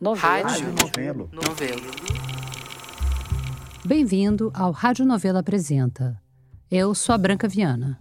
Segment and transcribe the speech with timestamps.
[0.00, 0.48] Novelo.
[0.48, 1.30] Rádio Novelo.
[1.30, 1.82] Novelo.
[3.84, 6.18] Bem-vindo ao Rádio Novela Apresenta.
[6.70, 7.98] Eu sou a Branca Viana.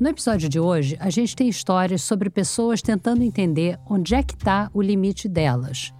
[0.00, 4.32] No episódio de hoje, a gente tem histórias sobre pessoas tentando entender onde é que
[4.32, 5.92] está o limite delas.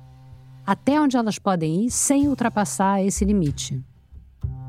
[0.65, 3.85] Até onde elas podem ir sem ultrapassar esse limite.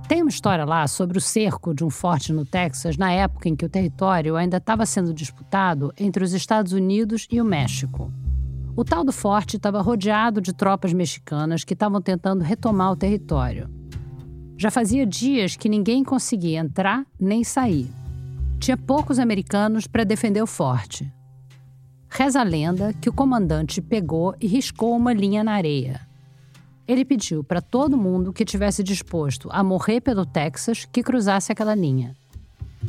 [0.05, 3.55] Tem uma história lá sobre o cerco de um forte no Texas na época em
[3.55, 8.11] que o território ainda estava sendo disputado entre os Estados Unidos e o México.
[8.78, 13.70] O tal do forte estava rodeado de tropas mexicanas que estavam tentando retomar o território.
[14.58, 17.90] Já fazia dias que ninguém conseguia entrar nem sair.
[18.59, 21.09] Tinha poucos americanos para defender o forte.
[22.09, 26.02] Reza a lenda que o comandante pegou e riscou uma linha na areia.
[26.85, 31.76] Ele pediu para todo mundo que tivesse disposto a morrer pelo Texas que cruzasse aquela
[31.76, 32.13] linha.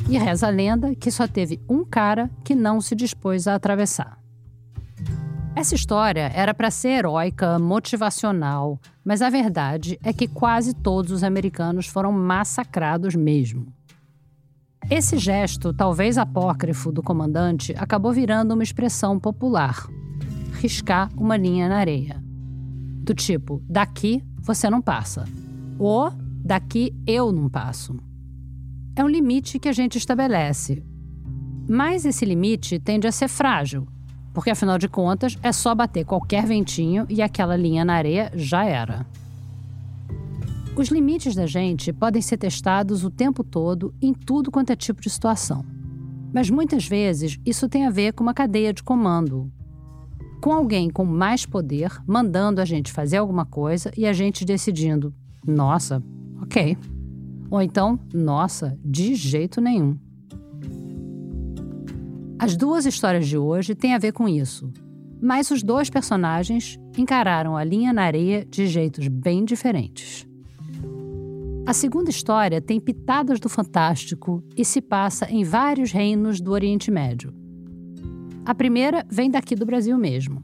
[0.09, 4.16] E reza a lenda que só teve um cara que não se dispôs a atravessar.
[5.57, 11.23] Essa história era para ser heróica, motivacional, mas a verdade é que quase todos os
[11.23, 13.65] americanos foram massacrados mesmo.
[14.87, 19.87] Esse gesto, talvez apócrifo, do comandante acabou virando uma expressão popular:
[20.61, 22.23] riscar uma linha na areia.
[23.01, 25.25] Do tipo, daqui você não passa.
[25.79, 26.13] Ou
[26.45, 27.99] daqui eu não passo.
[28.95, 30.85] É um limite que a gente estabelece.
[31.67, 33.87] Mas esse limite tende a ser frágil
[34.37, 38.63] porque afinal de contas é só bater qualquer ventinho e aquela linha na areia já
[38.63, 39.03] era.
[40.75, 45.01] Os limites da gente podem ser testados o tempo todo em tudo quanto é tipo
[45.01, 45.65] de situação.
[46.31, 49.51] Mas muitas vezes isso tem a ver com uma cadeia de comando.
[50.39, 55.11] Com alguém com mais poder mandando a gente fazer alguma coisa e a gente decidindo:
[55.47, 55.99] nossa,
[56.43, 56.77] ok.
[57.49, 59.97] Ou então, nossa, de jeito nenhum.
[62.39, 64.71] As duas histórias de hoje têm a ver com isso,
[65.19, 70.27] mas os dois personagens encararam a linha na areia de jeitos bem diferentes.
[71.65, 76.91] A segunda história tem pitadas do fantástico e se passa em vários reinos do Oriente
[76.91, 77.33] Médio.
[78.45, 80.43] A primeira vem daqui do Brasil mesmo.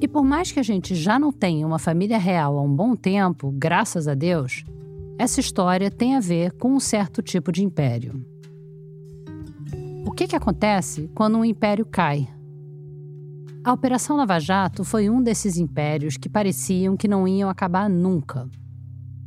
[0.00, 2.96] E por mais que a gente já não tenha uma família real há um bom
[2.96, 4.64] tempo, graças a Deus,
[5.18, 8.31] essa história tem a ver com um certo tipo de império.
[10.04, 12.28] O que, que acontece quando um império cai?
[13.64, 18.48] A Operação Lava Jato foi um desses impérios que pareciam que não iam acabar nunca.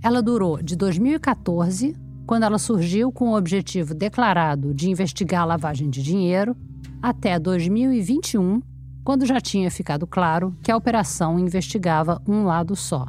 [0.03, 1.95] Ela durou de 2014,
[2.27, 6.55] quando ela surgiu com o objetivo declarado de investigar a lavagem de dinheiro,
[7.01, 8.61] até 2021,
[9.03, 13.07] quando já tinha ficado claro que a operação investigava um lado só.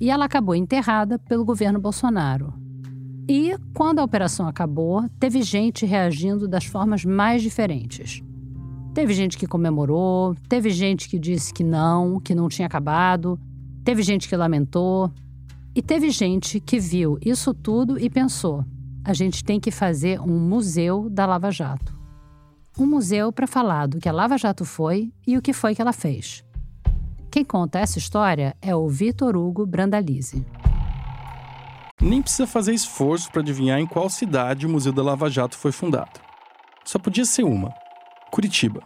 [0.00, 2.52] E ela acabou enterrada pelo governo Bolsonaro,
[3.28, 8.22] e, quando a operação acabou, teve gente reagindo das formas mais diferentes.
[8.94, 13.38] Teve gente que comemorou, teve gente que disse que não, que não tinha acabado,
[13.84, 15.10] teve gente que lamentou,
[15.74, 18.64] e teve gente que viu isso tudo e pensou:
[19.04, 21.94] a gente tem que fazer um museu da Lava Jato.
[22.78, 25.82] Um museu para falar do que a Lava Jato foi e o que foi que
[25.82, 26.42] ela fez.
[27.30, 30.44] Quem conta essa história é o Vitor Hugo Brandalize.
[32.00, 35.72] Nem precisa fazer esforço para adivinhar em qual cidade o Museu da Lava Jato foi
[35.72, 36.20] fundado.
[36.84, 37.72] Só podia ser uma:
[38.30, 38.82] Curitiba.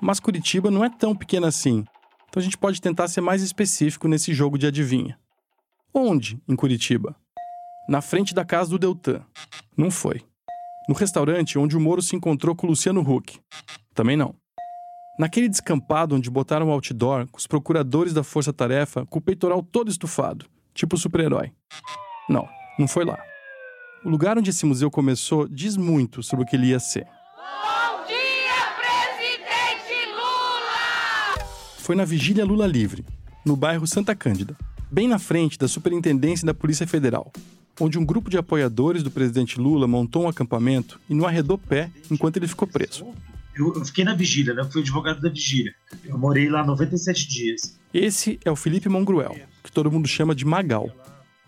[0.00, 1.84] Mas Curitiba não é tão pequena assim,
[2.28, 5.18] então a gente pode tentar ser mais específico nesse jogo de adivinha.
[5.92, 7.16] Onde em Curitiba?
[7.88, 9.24] Na frente da casa do Deltan.
[9.76, 10.22] Não foi.
[10.88, 13.40] No restaurante onde o Moro se encontrou com o Luciano Huck.
[13.94, 14.34] Também não.
[15.18, 19.90] Naquele descampado onde botaram o outdoor os procuradores da Força Tarefa com o peitoral todo
[19.90, 21.52] estufado, tipo super-herói.
[22.28, 22.48] Não,
[22.78, 23.18] não foi lá.
[24.04, 27.04] O lugar onde esse museu começou diz muito sobre o que ele ia ser.
[27.04, 31.46] Bom dia, presidente Lula!
[31.78, 33.04] Foi na Vigília Lula Livre,
[33.44, 34.56] no bairro Santa Cândida,
[34.90, 37.32] bem na frente da Superintendência da Polícia Federal,
[37.80, 41.90] onde um grupo de apoiadores do presidente Lula montou um acampamento e não arredou pé
[42.10, 43.06] enquanto ele ficou preso.
[43.56, 44.60] Eu, fiquei na vigília, né?
[44.60, 45.74] Eu fui advogado da vigília.
[46.04, 47.78] Eu morei lá 97 dias.
[47.94, 49.34] Esse é o Felipe Mongruel,
[49.64, 50.90] que todo mundo chama de Magal.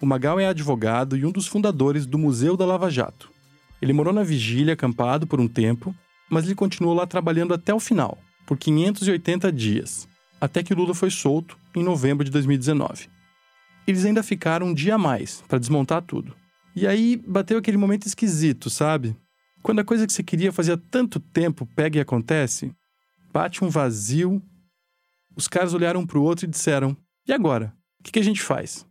[0.01, 3.31] O Magal é advogado e um dos fundadores do Museu da Lava Jato.
[3.83, 5.95] Ele morou na Vigília, acampado por um tempo,
[6.31, 8.17] mas ele continuou lá trabalhando até o final,
[8.47, 10.09] por 580 dias,
[10.41, 13.09] até que Lula foi solto em novembro de 2019.
[13.89, 16.35] Eles ainda ficaram um dia a mais para desmontar tudo.
[16.77, 19.17] E aí bateu aquele momento esquisito, sabe?
[19.63, 22.73] Quando a coisa que você queria fazia tanto tempo pega e acontece,
[23.33, 24.41] bate um vazio.
[25.35, 26.97] Os caras olharam um para o outro e disseram:
[27.27, 27.75] E agora?
[27.99, 28.88] O que a gente faz?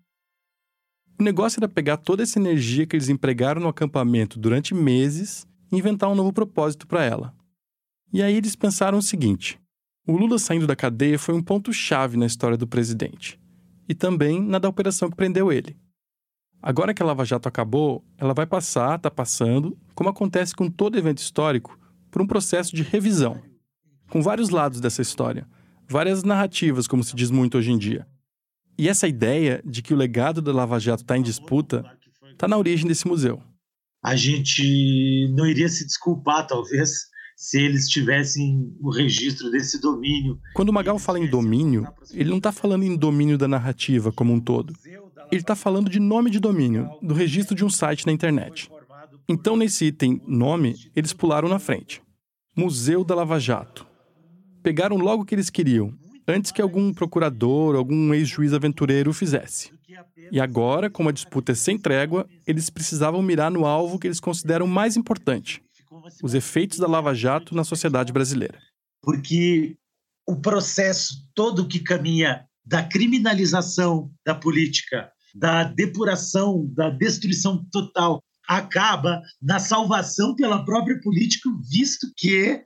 [1.19, 5.75] O negócio era pegar toda essa energia que eles empregaram no acampamento durante meses e
[5.75, 7.33] inventar um novo propósito para ela.
[8.13, 9.59] E aí eles pensaram o seguinte:
[10.05, 13.39] O Lula saindo da cadeia foi um ponto-chave na história do presidente.
[13.89, 15.75] E também na da operação que prendeu ele.
[16.61, 20.97] Agora que a Lava Jato acabou, ela vai passar, está passando, como acontece com todo
[20.97, 21.79] evento histórico,
[22.11, 23.41] por um processo de revisão.
[24.09, 25.47] Com vários lados dessa história,
[25.87, 28.07] várias narrativas, como se diz muito hoje em dia.
[28.77, 31.83] E essa ideia de que o legado da Lava Jato está em disputa
[32.31, 33.41] está na origem desse museu.
[34.03, 40.39] A gente não iria se desculpar, talvez, se eles tivessem o registro desse domínio.
[40.53, 44.31] Quando o Magal fala em domínio, ele não está falando em domínio da narrativa como
[44.31, 44.73] um todo.
[45.31, 48.69] Ele está falando de nome de domínio, do registro de um site na internet.
[49.27, 52.01] Então, nesse item nome, eles pularam na frente.
[52.55, 53.85] Museu da Lava Jato.
[54.63, 55.93] Pegaram logo o que eles queriam,
[56.27, 59.71] antes que algum procurador, algum ex-juiz aventureiro o fizesse.
[60.31, 64.19] E agora, como a disputa é sem trégua, eles precisavam mirar no alvo que eles
[64.19, 65.63] consideram mais importante:
[66.21, 68.59] os efeitos da Lava Jato na sociedade brasileira.
[69.01, 69.77] Porque
[70.27, 79.21] o processo todo que caminha da criminalização da política, da depuração, da destruição total, acaba
[79.41, 82.61] na salvação pela própria política, visto que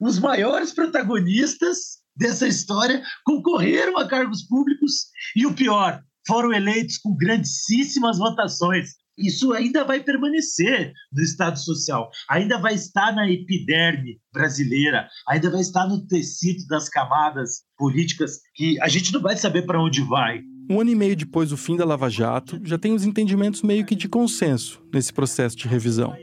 [0.00, 5.06] os maiores protagonistas dessa história concorreram a cargos públicos
[5.36, 12.10] e o pior, foram eleitos com grandíssimas votações isso ainda vai permanecer no Estado Social,
[12.28, 18.80] ainda vai estar na epiderme brasileira, ainda vai estar no tecido das camadas políticas que
[18.80, 20.40] a gente não vai saber para onde vai.
[20.70, 23.84] Um ano e meio depois do fim da Lava Jato, já tem os entendimentos meio
[23.84, 26.14] que de consenso nesse processo de revisão.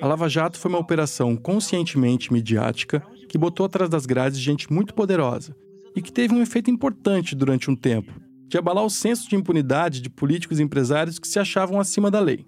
[0.00, 4.92] A Lava Jato foi uma operação conscientemente midiática que botou atrás das grades gente muito
[4.92, 5.56] poderosa
[5.96, 8.12] e que teve um efeito importante durante um tempo,
[8.46, 12.20] de abalar o senso de impunidade de políticos e empresários que se achavam acima da
[12.20, 12.44] lei.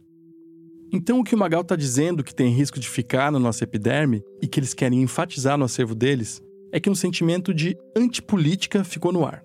[0.92, 4.22] Então, o que o Magal está dizendo que tem risco de ficar na nossa epiderme
[4.42, 9.10] e que eles querem enfatizar no acervo deles é que um sentimento de antipolítica ficou
[9.10, 9.42] no ar.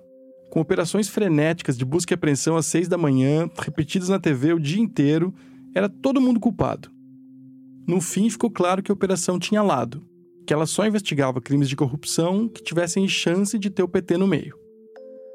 [0.52, 4.60] Com operações frenéticas de busca e apreensão às seis da manhã, repetidas na TV o
[4.60, 5.34] dia inteiro,
[5.74, 6.92] era todo mundo culpado.
[7.88, 10.04] No fim, ficou claro que a operação tinha lado,
[10.50, 14.26] que ela só investigava crimes de corrupção que tivessem chance de ter o PT no
[14.26, 14.58] meio.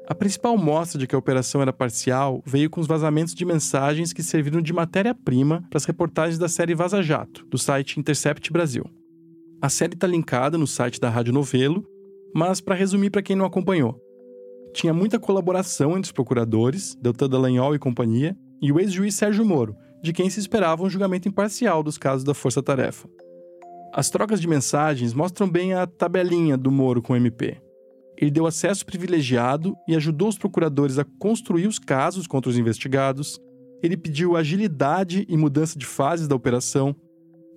[0.09, 4.11] A principal mostra de que a operação era parcial veio com os vazamentos de mensagens
[4.11, 8.83] que serviram de matéria-prima para as reportagens da série Vaza Jato, do site Intercept Brasil.
[9.61, 11.87] A série está linkada no site da Rádio Novelo,
[12.35, 13.97] mas para resumir para quem não acompanhou,
[14.73, 19.77] tinha muita colaboração entre os procuradores, Deltan Dallagnol e companhia, e o ex-juiz Sérgio Moro,
[20.03, 23.07] de quem se esperava um julgamento imparcial dos casos da Força Tarefa.
[23.97, 27.61] As trocas de mensagens mostram bem a tabelinha do Moro com o MP.
[28.17, 33.39] Ele deu acesso privilegiado e ajudou os procuradores a construir os casos contra os investigados.
[33.81, 36.93] Ele pediu agilidade e mudança de fases da operação.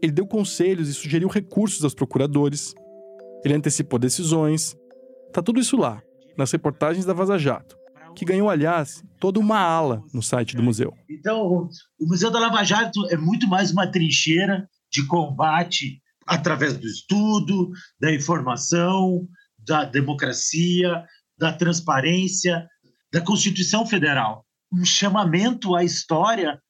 [0.00, 2.72] Ele deu conselhos e sugeriu recursos aos procuradores.
[3.44, 4.76] Ele antecipou decisões.
[5.32, 6.00] Tá tudo isso lá,
[6.36, 7.76] nas reportagens da Vaza Jato,
[8.14, 10.94] que ganhou, aliás, toda uma ala no site do museu.
[11.10, 11.68] Então,
[12.00, 17.70] o Museu da Lava Jato é muito mais uma trincheira de combate através do estudo,
[18.00, 19.26] da informação,
[19.58, 21.04] da democracia,
[21.38, 22.68] da transparência,
[23.12, 24.44] da Constituição Federal.
[24.72, 26.60] Um chamamento à história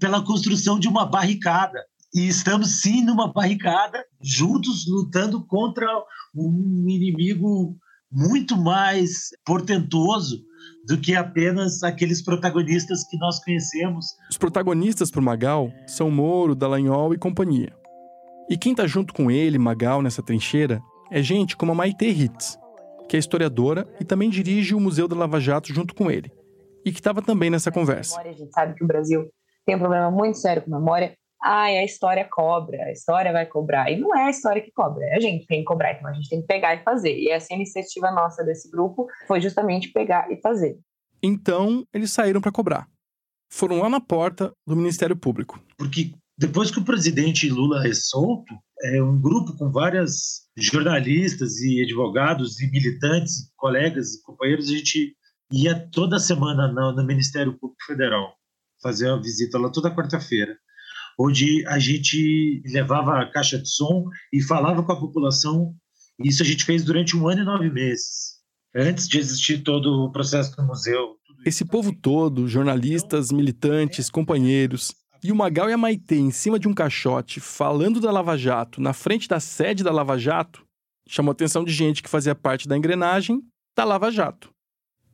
[0.00, 1.78] pela construção de uma barricada.
[2.14, 5.86] E estamos sim numa barricada, juntos lutando contra
[6.34, 7.76] um inimigo
[8.10, 10.42] muito mais portentoso
[10.86, 14.06] do que apenas aqueles protagonistas que nós conhecemos.
[14.30, 17.81] Os protagonistas para Magal são Moro, Dallagnol e companhia.
[18.52, 22.58] E quem está junto com ele, Magal, nessa trincheira, é gente como a Maite Hitz,
[23.08, 26.30] que é historiadora e também dirige o Museu da Lava Jato junto com ele,
[26.84, 28.20] e que estava também nessa conversa.
[28.20, 29.26] A gente sabe que o Brasil
[29.64, 31.16] tem um problema muito sério com memória.
[31.42, 33.90] Ah, a história cobra, a história vai cobrar.
[33.90, 36.10] E não é a história que cobra, é a gente que tem que cobrar, então
[36.10, 37.16] a gente tem que pegar e fazer.
[37.16, 40.78] E essa iniciativa nossa desse grupo foi justamente pegar e fazer.
[41.22, 42.86] Então, eles saíram para cobrar.
[43.50, 45.58] Foram lá na porta do Ministério Público.
[45.78, 46.12] Porque
[46.42, 52.60] depois que o presidente Lula é solto, é um grupo com várias jornalistas e advogados
[52.60, 55.14] e militantes, colegas e companheiros, a gente
[55.52, 58.34] ia toda semana no, no Ministério Público Federal
[58.82, 60.56] fazer uma visita lá toda quarta-feira,
[61.16, 65.72] onde a gente levava a caixa de som e falava com a população.
[66.24, 68.40] Isso a gente fez durante um ano e nove meses,
[68.74, 71.16] antes de existir todo o processo do museu.
[71.46, 76.66] Esse povo todo, jornalistas, militantes, companheiros, e o Magal e a Maitê em cima de
[76.68, 80.64] um caixote falando da Lava Jato na frente da sede da Lava Jato
[81.08, 83.42] chamou a atenção de gente que fazia parte da engrenagem
[83.76, 84.52] da Lava Jato.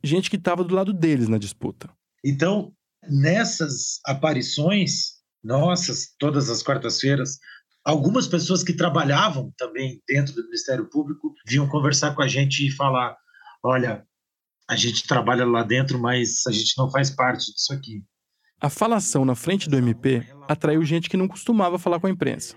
[0.03, 1.89] Gente que estava do lado deles na disputa.
[2.23, 2.71] Então,
[3.09, 7.39] nessas aparições nossas, todas as quartas-feiras,
[7.89, 12.71] Algumas pessoas que trabalhavam também dentro do Ministério Público vinham conversar com a gente e
[12.71, 13.17] falar:
[13.63, 14.05] olha,
[14.69, 18.03] a gente trabalha lá dentro, mas a gente não faz parte disso aqui.
[18.61, 22.55] A falação na frente do MP atraiu gente que não costumava falar com a imprensa.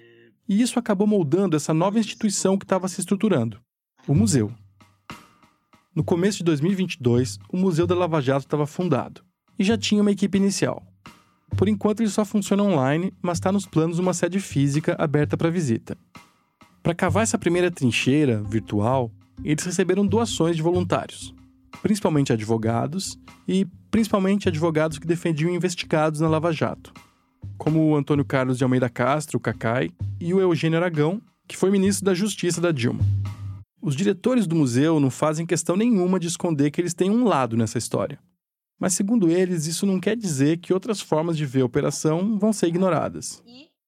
[0.49, 3.61] E isso acabou moldando essa nova instituição que estava se estruturando
[4.09, 4.53] o museu.
[5.95, 9.23] No começo de 2022, o Museu da Lava Jato estava fundado
[9.57, 10.83] e já tinha uma equipe inicial.
[11.57, 15.51] Por enquanto, ele só funciona online, mas está nos planos uma sede física aberta para
[15.51, 15.97] visita.
[16.83, 19.13] Para cavar essa primeira trincheira virtual,
[19.45, 21.33] eles receberam doações de voluntários,
[21.81, 26.93] principalmente advogados e principalmente advogados que defendiam investigados na Lava Jato,
[27.57, 31.71] como o Antônio Carlos de Almeida Castro, o Cacai, e o Eugênio Aragão, que foi
[31.71, 33.05] ministro da Justiça da Dilma.
[33.81, 37.57] Os diretores do museu não fazem questão nenhuma de esconder que eles têm um lado
[37.57, 38.19] nessa história.
[38.79, 42.53] Mas, segundo eles, isso não quer dizer que outras formas de ver a operação vão
[42.53, 43.43] ser ignoradas.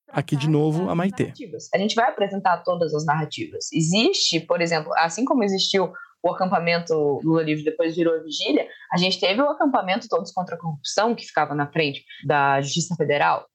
[0.08, 1.32] Aqui, de novo, a Maitê.
[1.74, 3.72] A gente vai apresentar todas as narrativas.
[3.72, 5.92] Existe, por exemplo, assim como existiu
[6.24, 10.54] o acampamento Lula Livre depois virou a vigília, a gente teve o acampamento Todos contra
[10.54, 13.46] a Corrupção, que ficava na frente da Justiça Federal,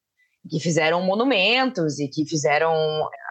[0.47, 2.71] que fizeram monumentos e que fizeram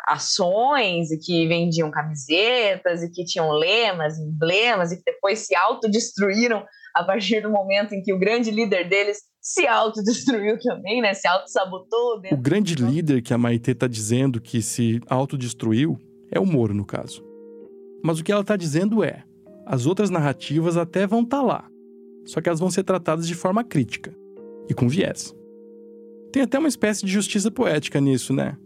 [0.09, 6.65] ações e que vendiam camisetas e que tinham lemas, emblemas e que depois se autodestruíram
[6.97, 11.15] a partir do momento em que o grande líder deles se autodestruiu também, né?
[11.15, 12.21] Se autossabotou.
[12.33, 15.97] O grande líder que a Maitê está dizendo que se autodestruiu
[16.33, 17.25] é o Moro, no caso.
[18.03, 19.25] Mas o que ela está dizendo é:
[19.69, 21.71] as outras narrativas até vão estar tá lá,
[22.25, 24.17] só que elas vão ser tratadas de forma crítica
[24.67, 25.37] e com viés.
[26.33, 28.57] Tem até uma espécie de justiça poética nisso, né?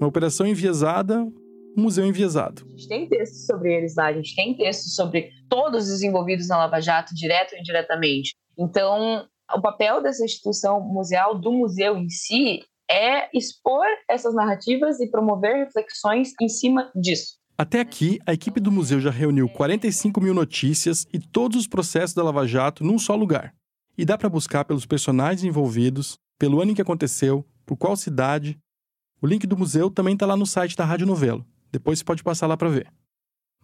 [0.00, 1.32] Uma operação enviesada, um
[1.76, 2.62] museu enviesado.
[2.66, 6.48] A gente tem textos sobre eles lá, a gente tem textos sobre todos os envolvidos
[6.48, 8.34] na Lava Jato, direto ou indiretamente.
[8.58, 15.08] Então, o papel dessa instituição museal, do museu em si, é expor essas narrativas e
[15.08, 17.41] promover reflexões em cima disso.
[17.62, 22.12] Até aqui, a equipe do museu já reuniu 45 mil notícias e todos os processos
[22.12, 23.54] da Lava Jato num só lugar.
[23.96, 28.58] E dá para buscar pelos personagens envolvidos, pelo ano em que aconteceu, por qual cidade.
[29.20, 31.46] O link do museu também está lá no site da Rádio Novelo.
[31.70, 32.92] Depois você pode passar lá para ver.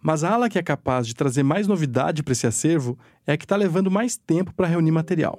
[0.01, 3.37] Mas a ala que é capaz de trazer mais novidade para esse acervo é a
[3.37, 5.37] que está levando mais tempo para reunir material.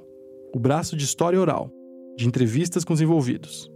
[0.54, 1.70] O braço de história oral,
[2.14, 3.69] de entrevistas com os envolvidos.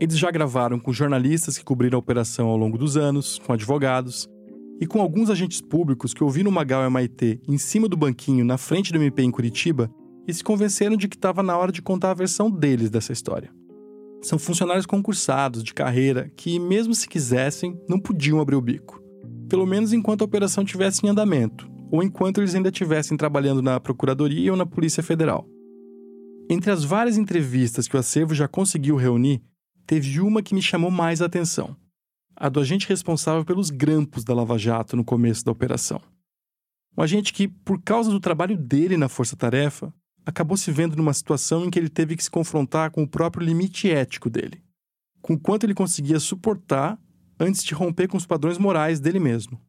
[0.00, 4.26] Eles já gravaram com jornalistas que cobriram a operação ao longo dos anos, com advogados
[4.80, 7.98] e com alguns agentes públicos que ouviram o Magal e a Maitê em cima do
[7.98, 9.90] banquinho na frente do MP em Curitiba
[10.26, 13.52] e se convenceram de que estava na hora de contar a versão deles dessa história.
[14.22, 19.02] São funcionários concursados de carreira que, mesmo se quisessem, não podiam abrir o bico.
[19.50, 23.78] Pelo menos enquanto a operação estivesse em andamento, ou enquanto eles ainda estivessem trabalhando na
[23.78, 25.46] Procuradoria ou na Polícia Federal.
[26.48, 29.42] Entre as várias entrevistas que o acervo já conseguiu reunir,
[29.86, 31.76] teve uma que me chamou mais a atenção:
[32.36, 36.00] a do agente responsável pelos grampos da Lava Jato no começo da operação.
[36.96, 39.92] Um agente que, por causa do trabalho dele na Força Tarefa,
[40.24, 43.44] acabou se vendo numa situação em que ele teve que se confrontar com o próprio
[43.44, 44.62] limite ético dele,
[45.22, 46.98] com quanto ele conseguia suportar
[47.38, 49.60] antes de romper com os padrões morais dele mesmo.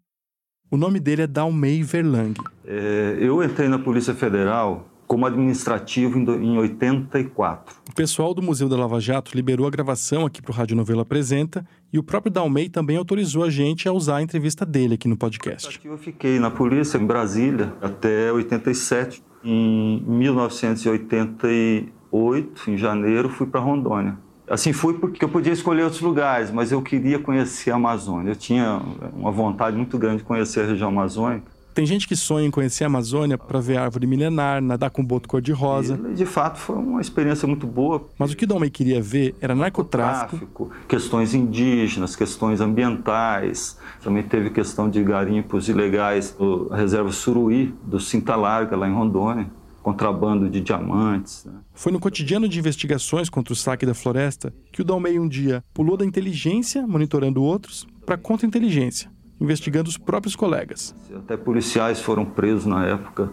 [0.70, 2.34] O nome dele é Dalmei Verlang.
[2.65, 7.75] É, eu entrei na Polícia Federal como administrativo em 84.
[7.89, 11.01] O pessoal do Museu da Lava Jato liberou a gravação aqui para o Rádio Novela
[11.01, 15.10] Apresenta e o próprio Dalmei também autorizou a gente a usar a entrevista dele aqui
[15.10, 15.82] no podcast.
[15.84, 19.22] Eu fiquei na polícia em Brasília até 87.
[19.44, 24.18] Em 1988, em janeiro, fui para Rondônia.
[24.48, 28.32] Assim, fui porque eu podia escolher outros lugares, mas eu queria conhecer a Amazônia.
[28.32, 28.82] Eu tinha
[29.13, 31.50] uma vontade muito grande de conhecer a região amazônica.
[31.74, 35.30] Tem gente que sonha em conhecer a Amazônia para ver árvore milenar, nadar com boto
[35.30, 35.98] cor-de-rosa.
[36.13, 38.10] De fato, foi uma experiência muito boa.
[38.18, 40.36] Mas o que Dalmei queria ver era narcotráfico.
[40.36, 43.78] narcotráfico, questões indígenas, questões ambientais.
[44.04, 46.36] Também teve questão de garimpos ilegais
[46.70, 49.48] na reserva Suruí, do Cinta Larga, lá em Rondônia.
[49.82, 51.44] Contrabando de diamantes.
[51.46, 51.54] Né?
[51.74, 55.63] Foi no cotidiano de investigações contra o saque da floresta que o Dalmei um dia
[55.74, 59.10] pulou da inteligência, monitorando outros, para contra-inteligência
[59.41, 60.95] investigando os próprios colegas.
[61.15, 63.31] Até policiais foram presos na época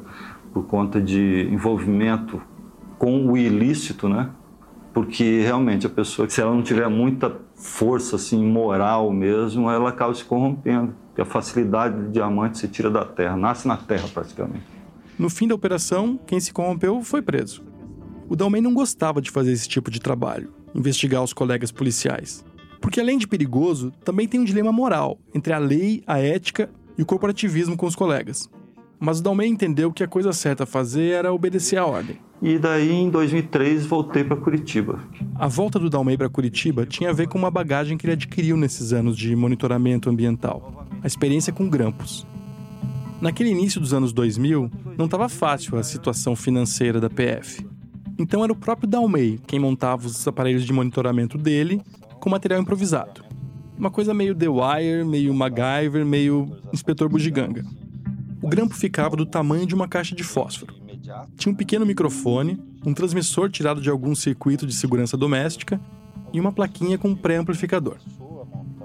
[0.55, 2.41] por conta de envolvimento
[2.99, 4.31] com o ilícito, né?
[4.95, 10.15] Porque realmente a pessoa, se ela não tiver muita força assim moral mesmo, ela acaba
[10.15, 10.95] se corrompendo.
[11.09, 14.65] Porque a facilidade de diamante se tira da terra, nasce na terra praticamente.
[15.19, 17.63] No fim da operação, quem se corrompeu foi preso.
[18.29, 22.45] O Dalmei não gostava de fazer esse tipo de trabalho, investigar os colegas policiais.
[22.81, 27.03] Porque além de perigoso, também tem um dilema moral entre a lei, a ética e
[27.03, 28.49] o corporativismo com os colegas.
[29.01, 32.19] Mas o Dalmei entendeu que a coisa certa a fazer era obedecer à ordem.
[32.41, 35.01] E daí, em 2003, voltei para Curitiba.
[35.35, 38.57] A volta do Dalmei para Curitiba tinha a ver com uma bagagem que ele adquiriu
[38.57, 42.27] nesses anos de monitoramento ambiental, a experiência com grampos.
[43.21, 47.67] Naquele início dos anos 2000, não estava fácil a situação financeira da PF.
[48.17, 51.83] Então era o próprio Dalmei quem montava os aparelhos de monitoramento dele
[52.19, 53.25] com material improvisado.
[53.77, 57.65] Uma coisa meio The Wire, meio MacGyver, meio Inspetor Bugiganga.
[58.43, 60.75] O grampo ficava do tamanho de uma caixa de fósforo.
[61.37, 65.81] Tinha um pequeno microfone, um transmissor tirado de algum circuito de segurança doméstica
[66.33, 67.97] e uma plaquinha com um pré-amplificador.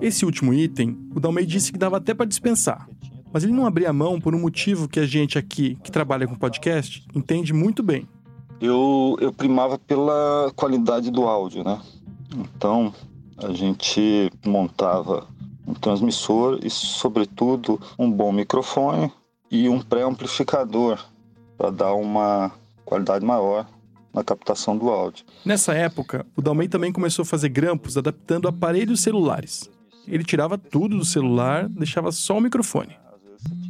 [0.01, 2.87] Esse último item, o Dalmei disse que dava até para dispensar,
[3.31, 6.35] mas ele não abria mão por um motivo que a gente aqui, que trabalha com
[6.35, 8.07] podcast, entende muito bem.
[8.61, 11.81] Eu, eu primava pela qualidade do áudio, né?
[12.35, 12.93] Então,
[13.43, 15.27] a gente montava
[15.67, 19.11] um transmissor e, sobretudo, um bom microfone
[19.51, 20.99] e um pré-amplificador
[21.57, 22.51] para dar uma
[22.85, 23.67] qualidade maior
[24.13, 25.25] na captação do áudio.
[25.43, 29.69] Nessa época, o Dalmei também começou a fazer grampos adaptando aparelhos celulares.
[30.07, 32.95] Ele tirava tudo do celular, deixava só o microfone.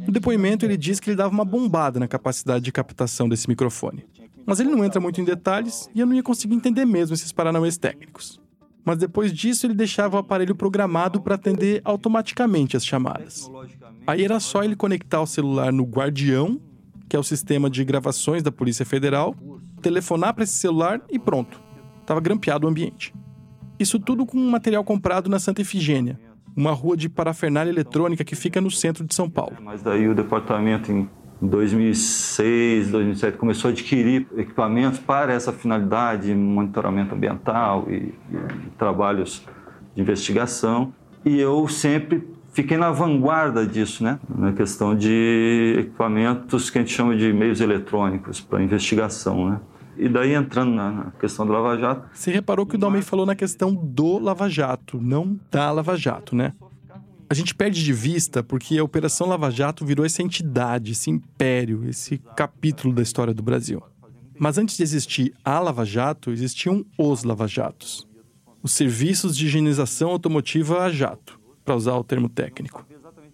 [0.06, 4.04] No depoimento, ele diz que ele dava uma bombada na capacidade de captação desse microfone.
[4.44, 7.32] Mas ele não entra muito em detalhes e eu não ia conseguir entender mesmo esses
[7.32, 8.38] paranauês técnicos.
[8.84, 13.50] Mas depois disso, ele deixava o aparelho programado para atender automaticamente as chamadas.
[14.06, 16.60] Aí era só ele conectar o celular no Guardião,
[17.08, 19.34] que é o sistema de gravações da Polícia Federal,
[19.80, 21.60] telefonar para esse celular e pronto.
[22.00, 23.14] Estava grampeado o ambiente.
[23.78, 26.20] Isso tudo com um material comprado na Santa Efigênia,
[26.54, 29.56] uma rua de parafernália eletrônica que fica no centro de São Paulo.
[29.60, 30.92] Mas daí o departamento
[31.40, 39.44] 2006, 2007 começou a adquirir equipamentos para essa finalidade, monitoramento ambiental e, e trabalhos
[39.94, 40.92] de investigação.
[41.24, 44.18] E eu sempre fiquei na vanguarda disso, né?
[44.28, 49.60] Na questão de equipamentos que a gente chama de meios eletrônicos para investigação, né?
[49.96, 52.08] E daí entrando na questão do Lava Jato.
[52.12, 56.34] Você reparou que o Dalmei falou na questão do Lava Jato, não da Lava Jato,
[56.34, 56.52] né?
[57.34, 61.82] A gente perde de vista porque a Operação Lava Jato virou essa entidade, esse império,
[61.88, 63.82] esse capítulo da história do Brasil.
[64.38, 68.06] Mas antes de existir a Lava Jato, existiam os Lava Jatos.
[68.62, 72.86] Os serviços de higienização automotiva a jato, para usar o termo técnico.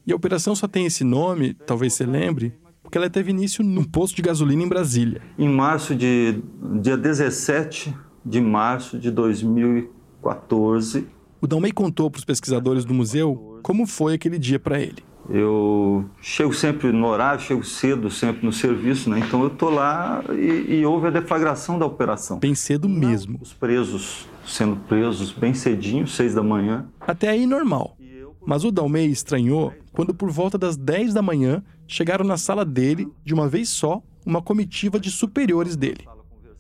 [0.06, 3.84] E a operação só tem esse nome, talvez você lembre, porque ela teve início num
[3.84, 5.20] posto de gasolina em Brasília.
[5.38, 6.42] Em março de
[6.80, 11.06] dia 17 de março de 2014,
[11.42, 15.02] o Dalmei contou para os pesquisadores do museu como foi aquele dia para ele.
[15.28, 19.20] Eu chego sempre no horário, chego cedo sempre no serviço, né?
[19.20, 22.38] Então eu tô lá e, e houve a deflagração da operação.
[22.38, 23.38] Bem cedo mesmo.
[23.40, 26.86] Os presos sendo presos bem cedinho, seis da manhã.
[27.00, 27.96] Até aí normal.
[28.44, 33.08] Mas o Dalmei estranhou quando, por volta das 10 da manhã, chegaram na sala dele,
[33.24, 36.08] de uma vez só, uma comitiva de superiores dele.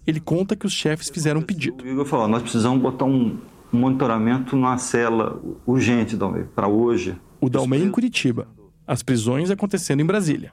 [0.06, 1.82] Ele conta que os chefes fizeram um pedido.
[1.82, 3.38] O Igor falou: nós precisamos botar um
[3.72, 7.16] monitoramento numa cela urgente, Dalmei, para hoje.
[7.40, 8.48] O Dalmei em Curitiba.
[8.86, 10.52] As prisões acontecendo em Brasília.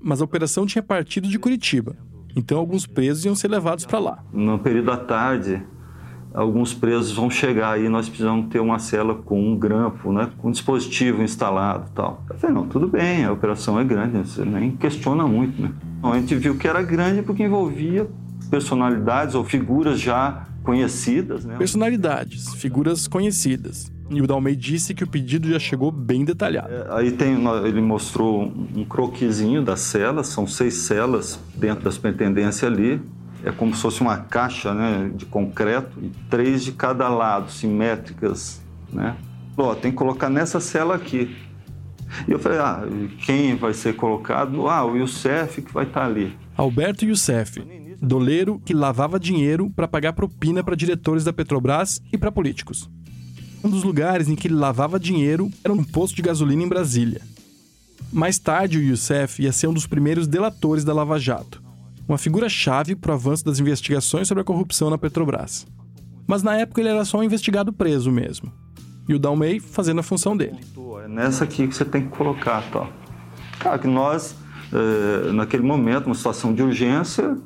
[0.00, 1.96] Mas a operação tinha partido de Curitiba.
[2.36, 4.24] Então alguns presos iam ser levados para lá.
[4.32, 5.62] No período da tarde,
[6.32, 10.48] alguns presos vão chegar e nós precisamos ter uma cela com um grampo, né, com
[10.48, 12.22] um dispositivo instalado tal.
[12.28, 15.72] Eu falei, não, tudo bem, a operação é grande, você nem questiona muito, né?
[15.98, 18.08] Então, a gente viu que era grande porque envolvia
[18.50, 21.56] personalidades ou figuras já conhecidas, né?
[21.56, 23.90] Personalidades, figuras conhecidas.
[24.10, 26.72] E o Dalmei disse que o pedido já chegou bem detalhado.
[26.72, 28.44] É, aí tem, ele mostrou
[28.74, 33.00] um croquisinho das celas, são seis celas dentro da superintendência ali,
[33.44, 38.60] é como se fosse uma caixa né, de concreto e três de cada lado, simétricas,
[38.92, 39.16] né?
[39.56, 41.36] Ó, tem que colocar nessa cela aqui.
[42.26, 42.82] E eu falei, ah,
[43.26, 44.68] quem vai ser colocado?
[44.68, 46.36] Ah, o Youssef que vai estar ali.
[46.56, 47.60] Alberto Youssef,
[48.00, 52.88] doleiro que lavava dinheiro para pagar propina para diretores da Petrobras e para políticos.
[53.62, 57.20] Um dos lugares em que ele lavava dinheiro era um posto de gasolina em Brasília.
[58.12, 61.68] Mais tarde, o Youssef ia ser um dos primeiros delatores da Lava Jato
[62.08, 65.66] uma figura-chave para o avanço das investigações sobre a corrupção na Petrobras.
[66.26, 68.50] Mas na época ele era só um investigado preso mesmo.
[69.06, 70.58] E o Dalmei fazendo a função dele.
[71.04, 72.88] É nessa aqui que você tem que colocar, tá?
[73.58, 74.36] Cara, que nós,
[74.72, 77.36] é, naquele momento, uma situação de urgência,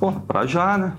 [0.00, 0.96] porra, pra já, né?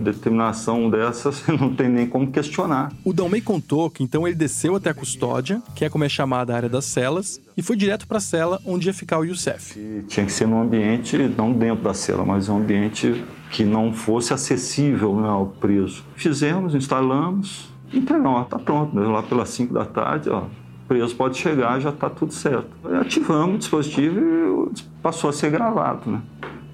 [0.00, 2.92] determinação dessas não tem nem como questionar.
[3.04, 6.52] O Dalmei contou que então ele desceu até a custódia, que é como é chamada
[6.52, 9.78] a área das celas, e foi direto para a cela onde ia ficar o Youssef.
[9.78, 13.92] E tinha que ser num ambiente, não dentro da cela, mas um ambiente que não
[13.92, 16.04] fosse acessível né, ao preso.
[16.14, 19.06] Fizemos, instalamos, entregamos, tá pronto, né?
[19.06, 20.44] lá pelas 5 da tarde, ó,
[20.86, 22.68] preso pode chegar, já está tudo certo.
[23.00, 26.22] Ativamos o dispositivo e passou a ser gravado, né?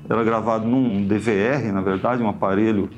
[0.08, 2.90] Era gravado num DVR, na verdade, um aparelho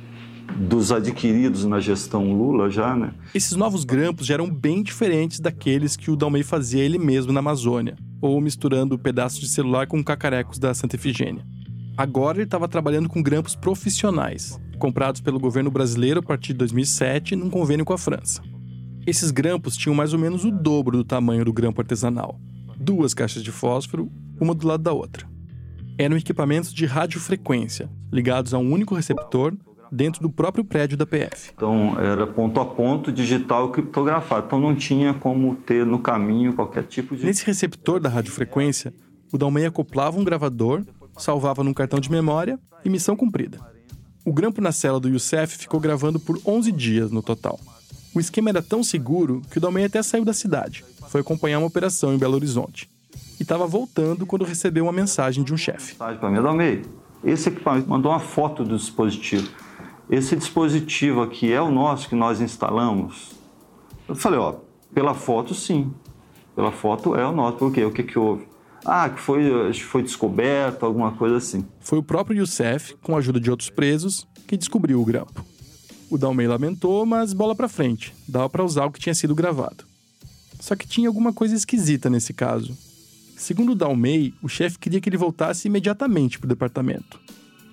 [0.57, 3.13] dos adquiridos na gestão Lula já, né?
[3.35, 7.41] Esses novos grampos já eram bem diferentes daqueles que o Dalmei fazia ele mesmo na
[7.41, 11.45] Amazônia, ou misturando pedaços de celular com cacarecos da Santa Efigênia.
[11.97, 17.35] Agora ele estava trabalhando com grampos profissionais, comprados pelo governo brasileiro a partir de 2007
[17.37, 18.43] num convênio com a França.
[19.07, 22.41] Esses grampos tinham mais ou menos o dobro do tamanho do grampo artesanal.
[22.77, 25.36] Duas caixas de fósforo, uma do lado da outra.
[25.99, 29.55] Eram equipamentos de radiofrequência, ligados a um único receptor
[29.91, 31.53] dentro do próprio prédio da PF.
[31.55, 34.47] Então era ponto a ponto, digital e criptografado.
[34.47, 37.25] Então não tinha como ter no caminho qualquer tipo de.
[37.25, 38.93] Nesse receptor da radiofrequência,
[39.33, 40.85] o Dalmei acoplava um gravador,
[41.17, 43.59] salvava num cartão de memória e missão cumprida.
[44.25, 47.59] O grampo na cela do Youssef ficou gravando por 11 dias no total.
[48.15, 50.85] O esquema era tão seguro que o Dalmei até saiu da cidade.
[51.09, 52.89] Foi acompanhar uma operação em Belo Horizonte.
[53.39, 55.95] E estava voltando quando recebeu uma mensagem de um chefe.
[55.97, 56.83] Para mim, Dalmei,
[57.25, 59.49] esse equipamento mandou uma foto do dispositivo.
[60.09, 63.33] Esse dispositivo aqui é o nosso que nós instalamos?
[64.09, 64.55] Eu falei, ó,
[64.95, 65.93] pela foto sim.
[66.55, 67.59] Pela foto é o nosso.
[67.59, 67.85] Por quê?
[67.85, 68.47] O que, que houve?
[68.85, 71.67] Ah, que foi, foi descoberto, alguma coisa assim.
[71.81, 75.45] Foi o próprio Youssef, com a ajuda de outros presos, que descobriu o grampo.
[76.09, 78.15] O Dalmei lamentou, mas bola para frente.
[78.29, 79.85] Dava para usar o que tinha sido gravado.
[80.61, 82.77] Só que tinha alguma coisa esquisita nesse caso.
[83.37, 87.21] Segundo o Dalmei, o chefe queria que ele voltasse imediatamente para o departamento.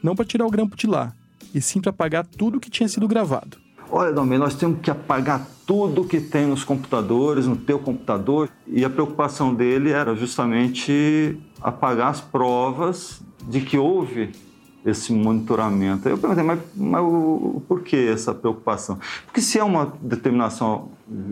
[0.04, 1.14] Não para tirar o grampo de lá,
[1.56, 3.58] e sim para apagar tudo que tinha sido gravado.
[3.90, 8.50] Olha, Dalmei, nós temos que apagar tudo que tem nos computadores, no teu computador.
[8.68, 14.32] E a preocupação dele era justamente apagar as provas de que houve
[14.86, 16.10] esse monitoramento.
[16.10, 19.00] Eu perguntei, mas, mas o, por que essa preocupação?
[19.26, 20.90] Porque se é uma determinação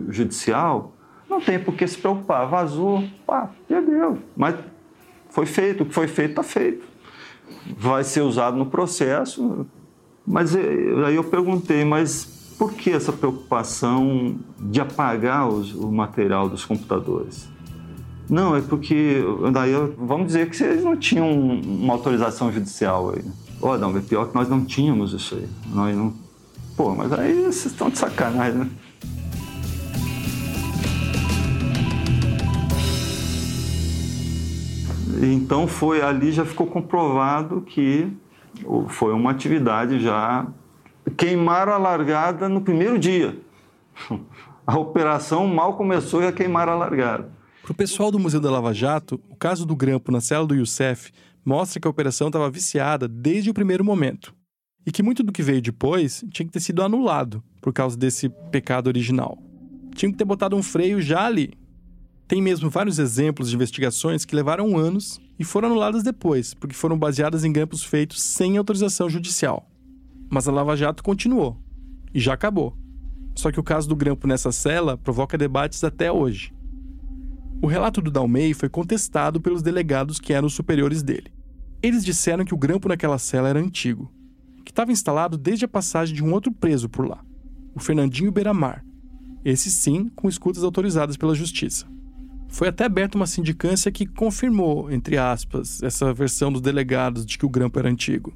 [0.08, 0.94] judicial,
[1.32, 2.46] não tem por que se preocupar.
[2.46, 4.18] Vazou, pá, perdeu.
[4.36, 4.54] Mas
[5.30, 6.84] foi feito, o que foi feito está feito.
[7.76, 9.66] Vai ser usado no processo.
[10.26, 10.60] Mas eh,
[11.06, 17.48] aí eu perguntei, mas por que essa preocupação de apagar os, o material dos computadores?
[18.30, 23.24] Não, é porque daí vamos dizer que vocês não tinham uma autorização judicial aí.
[23.60, 25.48] Olha, não, é pior que nós não tínhamos isso aí.
[25.72, 26.14] Nós não.
[26.76, 28.70] Pô, mas aí vocês estão de sacanagem, né?
[35.22, 38.12] Então foi ali já ficou comprovado que
[38.88, 40.46] foi uma atividade já
[41.16, 43.38] queimaram a largada no primeiro dia.
[44.64, 47.28] A operação mal começou e a queimaram a largada.
[47.62, 50.54] Para o pessoal do Museu da Lava Jato, o caso do grampo na cela do
[50.54, 51.10] Youssef
[51.44, 54.32] mostra que a operação estava viciada desde o primeiro momento.
[54.86, 58.28] E que muito do que veio depois tinha que ter sido anulado por causa desse
[58.52, 59.36] pecado original.
[59.96, 61.52] Tinha que ter botado um freio já ali.
[62.32, 66.98] Tem mesmo vários exemplos de investigações que levaram anos e foram anuladas depois, porque foram
[66.98, 69.68] baseadas em grampos feitos sem autorização judicial.
[70.30, 71.62] Mas a Lava Jato continuou.
[72.14, 72.74] E já acabou.
[73.34, 76.54] Só que o caso do grampo nessa cela provoca debates até hoje.
[77.60, 81.30] O relato do Dalmei foi contestado pelos delegados que eram os superiores dele.
[81.82, 84.10] Eles disseram que o grampo naquela cela era antigo,
[84.64, 87.22] que estava instalado desde a passagem de um outro preso por lá,
[87.74, 88.82] o Fernandinho Beiramar.
[89.44, 91.92] Esse sim, com escutas autorizadas pela justiça.
[92.52, 97.46] Foi até aberta uma sindicância que confirmou, entre aspas, essa versão dos delegados de que
[97.46, 98.32] o grampo era antigo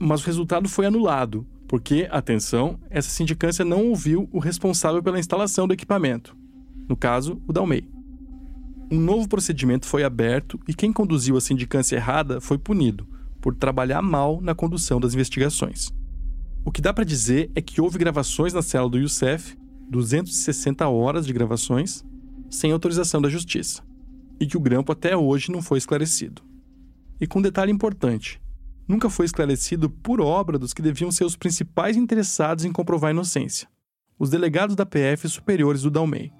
[0.00, 5.68] mas o resultado foi anulado, porque, atenção, essa sindicância não ouviu o responsável pela instalação
[5.68, 6.34] do equipamento,
[6.88, 7.86] no caso, o Dalmei.
[8.90, 13.06] Um novo procedimento foi aberto e quem conduziu a sindicância errada foi punido
[13.40, 15.92] por trabalhar mal na condução das investigações.
[16.64, 19.56] O que dá para dizer é que houve gravações na cela do Youssef,
[19.88, 22.04] 260 horas de gravações,
[22.50, 23.82] sem autorização da justiça,
[24.40, 26.42] e que o grampo até hoje não foi esclarecido.
[27.20, 28.40] E com um detalhe importante:
[28.88, 33.12] nunca foi esclarecido por obra dos que deviam ser os principais interessados em comprovar a
[33.12, 33.68] inocência,
[34.18, 36.32] os delegados da PF superiores do Dalmei.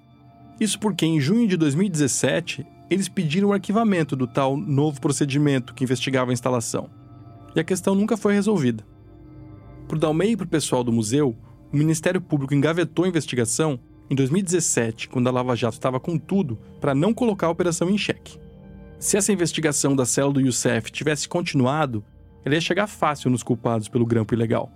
[0.59, 5.83] Isso porque, em junho de 2017, eles pediram o arquivamento do tal novo procedimento que
[5.83, 6.89] investigava a instalação.
[7.55, 8.85] E a questão nunca foi resolvida.
[9.87, 11.35] Para o Dalmei e para o pessoal do museu,
[11.71, 13.79] o Ministério Público engavetou a investigação
[14.11, 17.97] em 2017, quando a Lava Jato estava com tudo para não colocar a operação em
[17.97, 18.37] xeque.
[18.99, 22.03] Se essa investigação da cela do Youssef tivesse continuado,
[22.45, 24.69] ele ia chegar fácil nos culpados pelo grampo ilegal.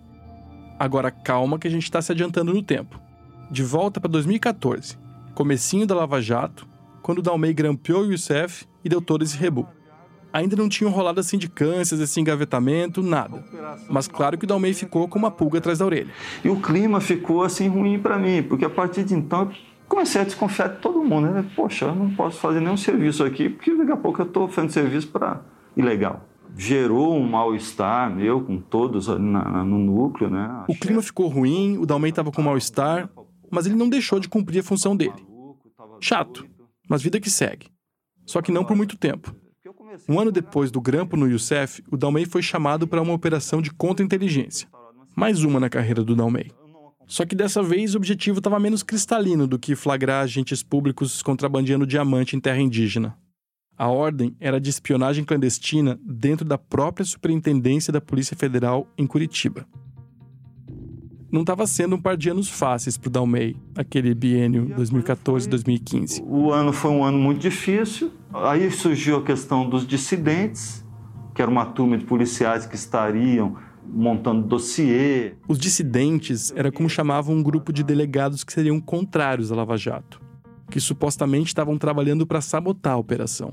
[0.80, 2.98] Agora calma que a gente está se adiantando no tempo.
[3.52, 4.98] De volta para 2014,
[5.34, 6.66] comecinho da Lava Jato,
[7.02, 9.68] quando Dalmei grampeou o Youssef e deu todo esse rebu.
[10.36, 13.42] Ainda não tinham rolado as sindicâncias, esse engavetamento, nada.
[13.90, 16.12] Mas claro que o Dalmei ficou com uma pulga atrás da orelha.
[16.44, 19.50] E o clima ficou assim ruim para mim, porque a partir de então
[19.88, 21.30] Comecei a desconfiar de todo mundo.
[21.30, 21.46] Né?
[21.56, 24.72] Poxa, eu não posso fazer nenhum serviço aqui, porque daqui a pouco eu estou fazendo
[24.72, 25.40] serviço para
[25.78, 26.28] ilegal.
[26.58, 30.30] Gerou um mal-estar meu com todos na, no núcleo.
[30.30, 30.66] Né?
[30.68, 33.10] O clima ficou ruim, o Dalmei estava com mal-estar,
[33.50, 35.26] mas ele não deixou de cumprir a função dele.
[36.02, 36.46] Chato,
[36.90, 37.68] mas vida que segue.
[38.26, 39.34] Só que não por muito tempo.
[40.08, 43.72] Um ano depois do grampo no Youssef, o Dalmei foi chamado para uma operação de
[43.72, 44.68] contra-inteligência.
[45.16, 46.52] Mais uma na carreira do Dalmei.
[47.08, 51.86] Só que dessa vez o objetivo estava menos cristalino do que flagrar agentes públicos contrabandeando
[51.86, 53.16] diamante em terra indígena.
[53.78, 59.68] A ordem era de espionagem clandestina dentro da própria Superintendência da Polícia Federal em Curitiba.
[61.36, 66.24] Não estava sendo um par de anos fáceis para o Dalmei, aquele biênio 2014-2015.
[66.26, 68.10] O ano foi um ano muito difícil.
[68.34, 70.82] Aí surgiu a questão dos dissidentes,
[71.34, 75.34] que era uma turma de policiais que estariam montando dossiê.
[75.46, 80.22] Os dissidentes era como chamavam um grupo de delegados que seriam contrários à Lava Jato,
[80.72, 83.52] que supostamente estavam trabalhando para sabotar a operação.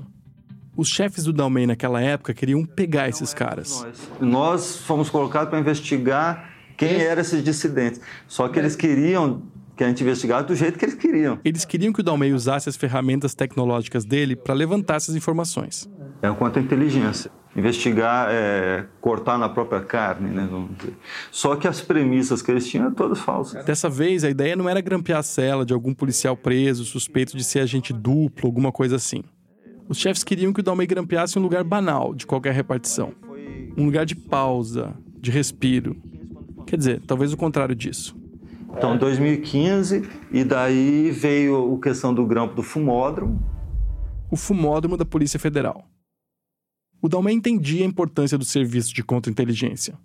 [0.77, 3.85] Os chefes do Dalmei naquela época queriam pegar esses caras.
[4.21, 6.52] Nós fomos colocados para investigar
[6.87, 8.01] quem eram esses dissidentes.
[8.27, 9.41] Só que eles queriam
[9.75, 11.39] que a gente investigasse do jeito que eles queriam.
[11.43, 15.89] Eles queriam que o Dalmei usasse as ferramentas tecnológicas dele para levantar essas informações.
[16.21, 17.31] É quanto à inteligência.
[17.55, 20.49] Investigar, é, cortar na própria carne, né?
[21.31, 23.63] Só que as premissas que eles tinham eram todas falsas.
[23.63, 27.43] Dessa vez, a ideia não era grampear a cela de algum policial preso, suspeito de
[27.43, 29.23] ser agente duplo, alguma coisa assim.
[29.87, 33.13] Os chefes queriam que o Dalmei grampeasse um lugar banal de qualquer repartição.
[33.77, 35.95] Um lugar de pausa, de respiro.
[36.65, 38.15] Quer dizer, talvez o contrário disso.
[38.75, 43.39] Então, 2015, e daí veio a questão do grampo do fumódromo.
[44.31, 45.85] O fumódromo da Polícia Federal.
[46.99, 49.95] O Dalmé entendia a importância do serviço de contra-inteligência.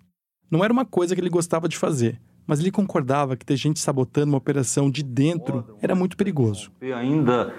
[0.51, 3.79] Não era uma coisa que ele gostava de fazer, mas ele concordava que ter gente
[3.79, 6.71] sabotando uma operação de dentro era muito perigoso.
[6.81, 7.53] E ainda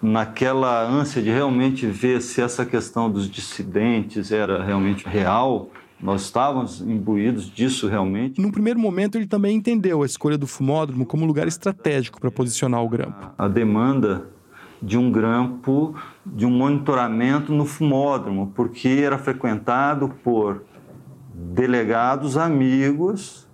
[0.00, 6.80] naquela ânsia de realmente ver se essa questão dos dissidentes era realmente real, nós estávamos
[6.80, 8.40] imbuídos disso realmente.
[8.40, 12.82] Num primeiro momento, ele também entendeu a escolha do fumódromo como lugar estratégico para posicionar
[12.82, 13.30] o grampo.
[13.38, 14.28] A demanda
[14.82, 15.94] de um grampo,
[16.26, 20.62] de um monitoramento no fumódromo, porque era frequentado por
[21.32, 23.48] delegados amigos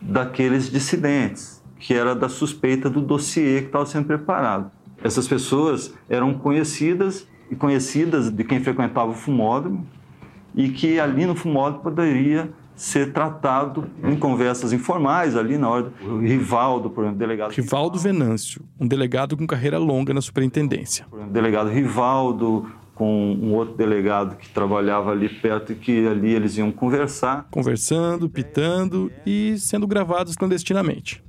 [0.00, 4.70] daqueles dissidentes, que era da suspeita do dossiê que estava sendo preparado.
[5.02, 9.86] Essas pessoas eram conhecidas e conhecidas de quem frequentava o fumódromo
[10.54, 15.92] e que ali no fumódromo poderia ser tratado em conversas informais ali na hora.
[16.02, 17.52] O Rivaldo, por exemplo, delegado.
[17.52, 21.06] Rivaldo Venâncio, um delegado com carreira longa na superintendência.
[21.08, 26.32] Por exemplo, delegado Rivaldo, com um outro delegado que trabalhava ali perto e que ali
[26.32, 27.46] eles iam conversar.
[27.50, 31.22] Conversando, pitando e sendo gravados clandestinamente.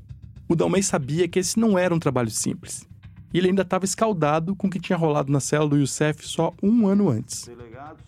[0.48, 2.88] O Dalmei sabia que esse não era um trabalho simples.
[3.34, 6.54] E ele ainda estava escaldado com o que tinha rolado na cela do Youssef só
[6.62, 7.50] um ano antes.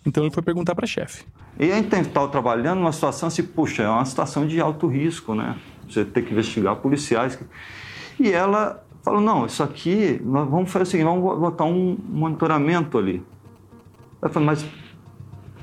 [0.06, 1.24] Então ele foi perguntar para a chefe.
[1.58, 5.34] E a gente estava trabalhando numa situação assim, puxa, é uma situação de alto risco,
[5.34, 5.56] né?
[5.88, 7.38] Você tem que investigar policiais.
[8.18, 12.96] E ela falou, não, isso aqui, nós vamos fazer o seguinte, vamos botar um monitoramento
[12.96, 13.22] ali.
[14.22, 14.64] Eu falei, mas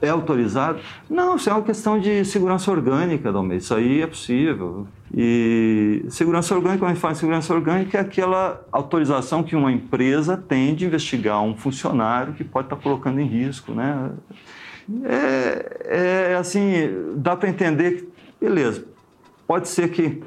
[0.01, 0.79] é autorizado?
[1.09, 3.57] Não, isso é uma questão de segurança orgânica, Dalmei.
[3.57, 4.87] Isso aí é possível.
[5.13, 9.71] E segurança orgânica, quando a gente fala em segurança orgânica, é aquela autorização que uma
[9.71, 14.11] empresa tem de investigar um funcionário que pode estar colocando em risco, né?
[15.03, 18.85] É, é assim, dá para entender que, beleza,
[19.47, 20.21] pode ser que.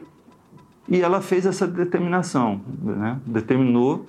[0.88, 3.18] E ela fez essa determinação, né?
[3.26, 4.08] determinou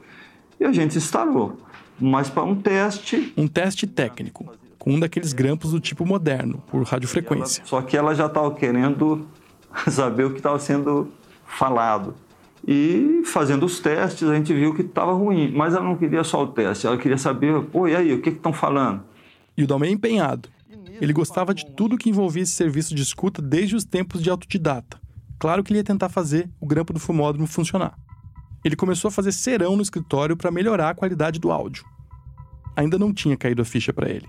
[0.60, 1.58] e a gente instalou.
[2.00, 3.34] Mas para um teste.
[3.36, 7.60] Um teste técnico, com um daqueles grampos do tipo moderno, por radiofrequência.
[7.60, 9.28] Ela, só que ela já estava querendo
[9.90, 11.10] saber o que estava sendo
[11.46, 12.16] falado.
[12.68, 15.52] E fazendo os testes, a gente viu que estava ruim.
[15.52, 18.30] Mas ela não queria só o teste, ela queria saber, pô, e aí, o que
[18.30, 19.02] estão falando?
[19.58, 20.50] E o Dalmei é empenhado.
[21.02, 25.00] Ele gostava de tudo que envolvia esse serviço de escuta desde os tempos de autodidata.
[25.38, 27.98] Claro que ele ia tentar fazer o grampo do fumódromo funcionar.
[28.64, 31.86] Ele começou a fazer serão no escritório para melhorar a qualidade do áudio.
[32.76, 34.28] Ainda não tinha caído a ficha para ele.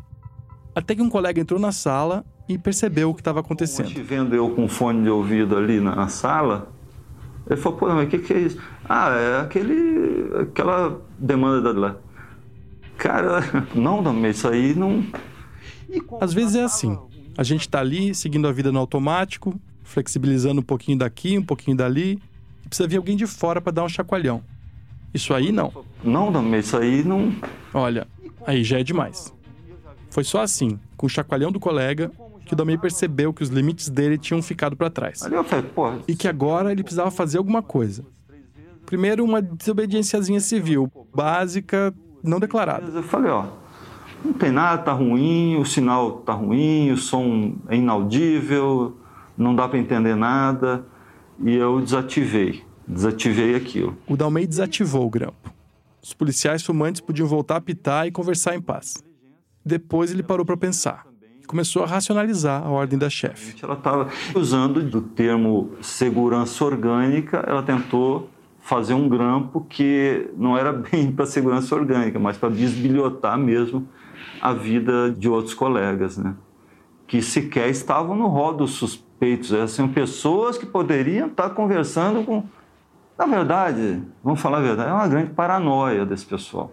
[0.80, 3.90] Até que um colega entrou na sala e percebeu o que estava acontecendo.
[4.02, 6.72] Vendo eu com fone de ouvido ali na sala,
[7.46, 8.58] ele falou: pô, mas o que, que é isso?
[8.88, 11.96] Ah, é aquele, aquela demanda da lá.
[12.96, 13.42] Cara,
[13.76, 15.04] não, não, isso aí não.
[16.18, 16.98] Às vezes é assim.
[17.36, 21.76] A gente tá ali, seguindo a vida no automático, flexibilizando um pouquinho daqui, um pouquinho
[21.76, 22.18] dali,
[22.64, 24.42] e precisa vir alguém de fora para dar um chacoalhão.
[25.12, 25.72] Isso aí não.
[26.02, 27.34] Não, não, isso aí não.
[27.74, 28.06] Olha,
[28.46, 29.30] aí já é demais.
[30.11, 32.11] Foi só assim, com o chacoalhão do colega,
[32.44, 35.20] que o Domei percebeu que os limites dele tinham ficado para trás.
[36.09, 38.05] E que agora ele precisava fazer alguma coisa
[38.90, 41.94] Primeiro, uma desobediênciazinha civil, básica,
[42.25, 42.90] não declarada.
[42.90, 43.46] Eu falei, ó,
[44.25, 48.96] não tem nada, tá ruim, o sinal tá ruim, o som é inaudível,
[49.38, 50.85] não dá para entender nada,
[51.38, 53.96] e eu desativei, desativei aquilo.
[54.09, 55.55] O Dalmei desativou o grampo.
[56.03, 59.05] Os policiais fumantes podiam voltar a pitar e conversar em paz.
[59.64, 61.07] Depois ele parou para pensar
[61.42, 63.57] e começou a racionalizar a ordem da chefe.
[63.62, 68.29] Ela estava usando do termo segurança orgânica, ela tentou
[68.61, 73.88] fazer um grampo que não era bem para segurança orgânica, mas para bisbilhotar mesmo
[74.40, 76.35] a vida de outros colegas, né?
[77.11, 79.53] que sequer estavam no rol dos suspeitos.
[79.73, 82.44] São pessoas que poderiam estar conversando com.
[83.18, 86.73] Na verdade, vamos falar a verdade, é uma grande paranoia desse pessoal.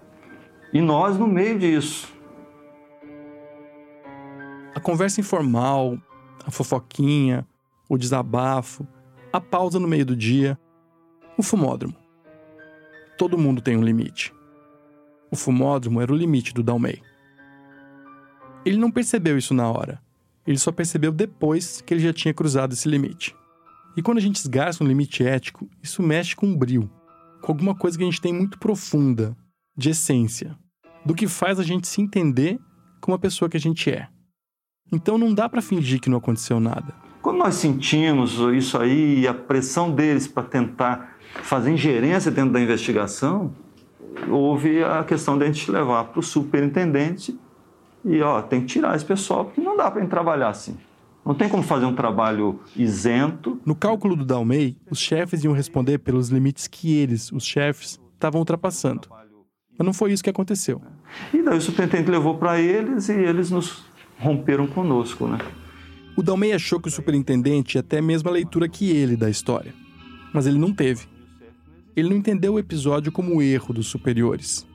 [0.71, 2.15] E nós no meio disso.
[4.77, 5.97] A conversa informal,
[6.45, 7.47] a fofoquinha,
[7.89, 8.87] o desabafo,
[9.33, 10.55] a pausa no meio do dia,
[11.35, 11.95] o fumódromo.
[13.17, 14.31] Todo mundo tem um limite.
[15.31, 17.01] O fumódromo era o limite do Dalmei.
[18.63, 19.99] Ele não percebeu isso na hora.
[20.45, 23.35] Ele só percebeu depois que ele já tinha cruzado esse limite.
[23.95, 26.87] E quando a gente esgarça um limite ético, isso mexe com um brilho,
[27.41, 29.35] com alguma coisa que a gente tem muito profunda,
[29.75, 30.55] de essência,
[31.03, 32.59] do que faz a gente se entender
[33.01, 34.07] como a pessoa que a gente é.
[34.91, 36.93] Então não dá para fingir que não aconteceu nada.
[37.21, 42.62] Quando nós sentimos isso aí e a pressão deles para tentar fazer ingerência dentro da
[42.62, 43.54] investigação,
[44.30, 47.38] houve a questão de a gente levar para o superintendente
[48.06, 50.78] e ó, tem que tirar esse pessoal porque não dá para trabalhar assim.
[51.26, 53.60] Não tem como fazer um trabalho isento.
[53.65, 58.39] No cálculo do Dalmei, os chefes iam responder pelos limites que eles, os chefes, estavam
[58.39, 59.10] ultrapassando.
[59.78, 60.82] Mas não foi isso que aconteceu.
[61.34, 63.84] E daí o superintendente levou para eles e eles nos
[64.19, 65.39] romperam conosco, né?
[66.15, 69.73] O Dalmei achou que o superintendente tinha até a mesma leitura que ele da história.
[70.34, 71.06] Mas ele não teve.
[71.95, 74.67] Ele não entendeu o episódio como erro dos superiores.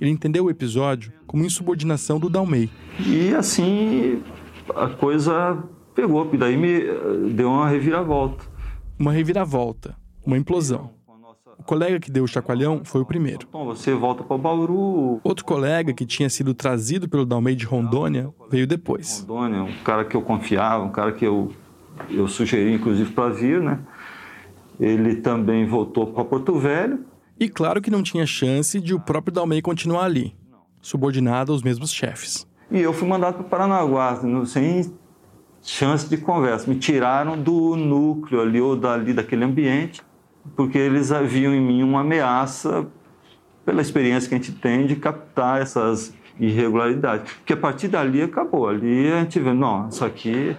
[0.00, 2.70] Ele entendeu o episódio como insubordinação do Dalmei.
[3.06, 4.22] E assim
[4.74, 5.62] a coisa
[5.94, 6.80] pegou, e daí me
[7.32, 8.44] deu uma reviravolta.
[8.98, 10.97] Uma reviravolta, uma implosão.
[11.58, 13.46] O colega que deu o chacoalhão foi o primeiro.
[13.48, 15.20] Então você volta para Bauru.
[15.22, 19.20] Outro colega que tinha sido trazido pelo Dalmei de Rondônia veio depois.
[19.28, 21.52] Rondônia, um cara que eu confiava, um cara que eu,
[22.08, 23.80] eu sugeri inclusive para vir, né?
[24.78, 27.04] Ele também voltou para Porto Velho.
[27.38, 30.34] E claro que não tinha chance de o próprio Dalmei continuar ali,
[30.80, 32.46] subordinado aos mesmos chefes.
[32.70, 34.92] E eu fui mandado para Paranaguá, sem
[35.62, 36.68] chance de conversa.
[36.68, 40.02] Me tiraram do núcleo ali ou dali daquele ambiente,
[40.56, 42.86] porque eles haviam em mim uma ameaça
[43.64, 47.32] pela experiência que a gente tem de captar essas irregularidades.
[47.34, 48.68] Porque a partir dali acabou.
[48.68, 50.56] Ali a gente vê, não, isso aqui,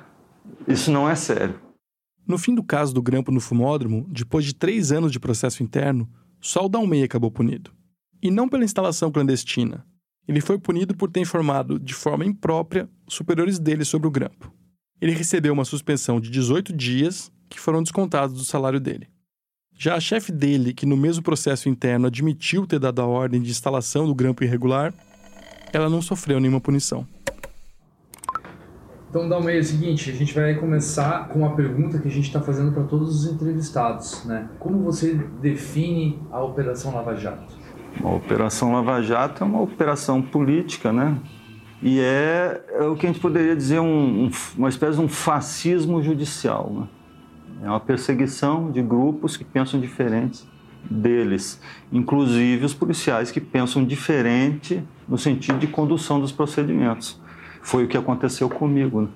[0.68, 1.60] isso não é sério.
[2.28, 6.08] No fim do caso do grampo no fumódromo, depois de três anos de processo interno,
[6.40, 7.72] só o Dalmei acabou punido.
[8.22, 9.86] E não pela instalação clandestina.
[10.28, 14.54] Ele foi punido por ter informado, de forma imprópria, superiores dele sobre o grampo.
[15.02, 19.08] Ele recebeu uma suspensão de 18 dias, que foram descontados do salário dele.
[19.82, 23.50] Já a chefe dele, que no mesmo processo interno admitiu ter dado a ordem de
[23.50, 24.94] instalação do grampo irregular,
[25.72, 27.08] ela não sofreu nenhuma punição.
[29.10, 32.26] Então, Dalmei, é o seguinte, a gente vai começar com uma pergunta que a gente
[32.28, 34.50] está fazendo para todos os entrevistados, né?
[34.60, 37.58] Como você define a Operação Lava Jato?
[38.04, 41.18] A Operação Lava Jato é uma operação política, né?
[41.82, 45.08] E é, é o que a gente poderia dizer um, um, uma espécie de um
[45.08, 46.99] fascismo judicial, né?
[47.62, 50.48] É uma perseguição de grupos que pensam diferentes
[50.90, 57.20] deles, inclusive os policiais que pensam diferente no sentido de condução dos procedimentos.
[57.62, 59.02] Foi o que aconteceu comigo.
[59.02, 59.08] Né?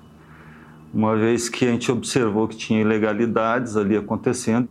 [0.92, 4.68] Uma vez que a gente observou que tinha ilegalidades ali acontecendo,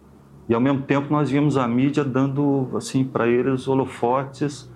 [0.48, 4.70] e ao mesmo tempo nós vimos a mídia dando assim para eles holofotes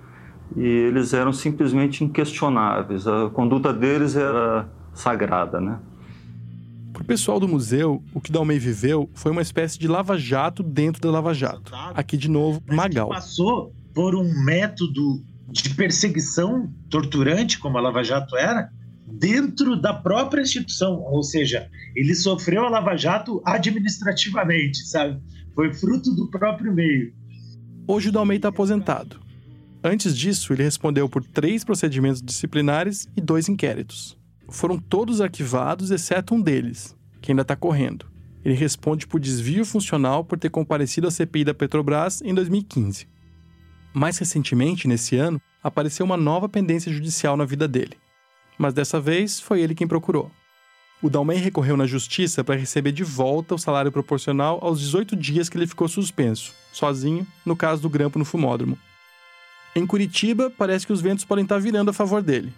[0.56, 3.06] e eles eram simplesmente inquestionáveis.
[3.08, 5.78] A conduta deles era sagrada, né?
[7.08, 11.72] Pessoal do museu, o que Dalmei viveu foi uma espécie de lava-jato dentro da lava-jato.
[11.96, 13.08] Aqui de novo, Magal.
[13.08, 18.70] Passou por um método de perseguição torturante, como a Lava Jato era,
[19.08, 25.22] dentro da própria instituição, ou seja, ele sofreu a Lava Jato administrativamente, sabe?
[25.56, 27.14] Foi fruto do próprio meio.
[27.88, 29.22] Hoje o Dalmei está aposentado.
[29.82, 34.18] Antes disso, ele respondeu por três procedimentos disciplinares e dois inquéritos.
[34.50, 38.06] Foram todos arquivados, exceto um deles, que ainda está correndo.
[38.44, 43.08] Ele responde por desvio funcional por ter comparecido à CPI da Petrobras em 2015.
[43.94, 47.98] Mais recentemente, nesse ano, apareceu uma nova pendência judicial na vida dele
[48.58, 50.32] mas dessa vez foi ele quem procurou.
[51.02, 55.48] O Dalmei recorreu na justiça para receber de volta o salário proporcional aos 18 dias
[55.48, 58.78] que ele ficou suspenso, sozinho, no caso do grampo no fumódromo.
[59.76, 62.52] Em Curitiba, parece que os ventos podem estar virando a favor dele.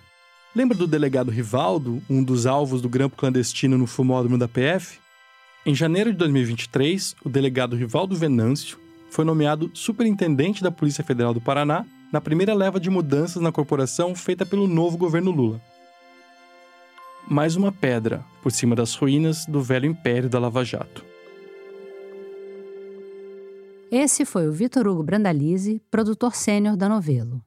[0.56, 5.00] Lembra do delegado Rivaldo, um dos alvos do grampo clandestino no fumódromo da PF?
[5.64, 8.80] Em janeiro de 2023, o delegado Rivaldo Venâncio
[9.12, 14.16] foi nomeado superintendente da Polícia Federal do Paraná na primeira leva de mudanças na corporação
[14.16, 15.62] feita pelo novo governo Lula.
[17.28, 21.06] Mais uma pedra por cima das ruínas do velho império da Lava Jato.
[23.92, 27.40] Esse foi o Vitor Hugo Brandalize, produtor sênior da Novelo.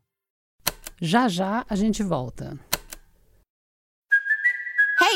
[1.01, 2.57] Já já a gente volta.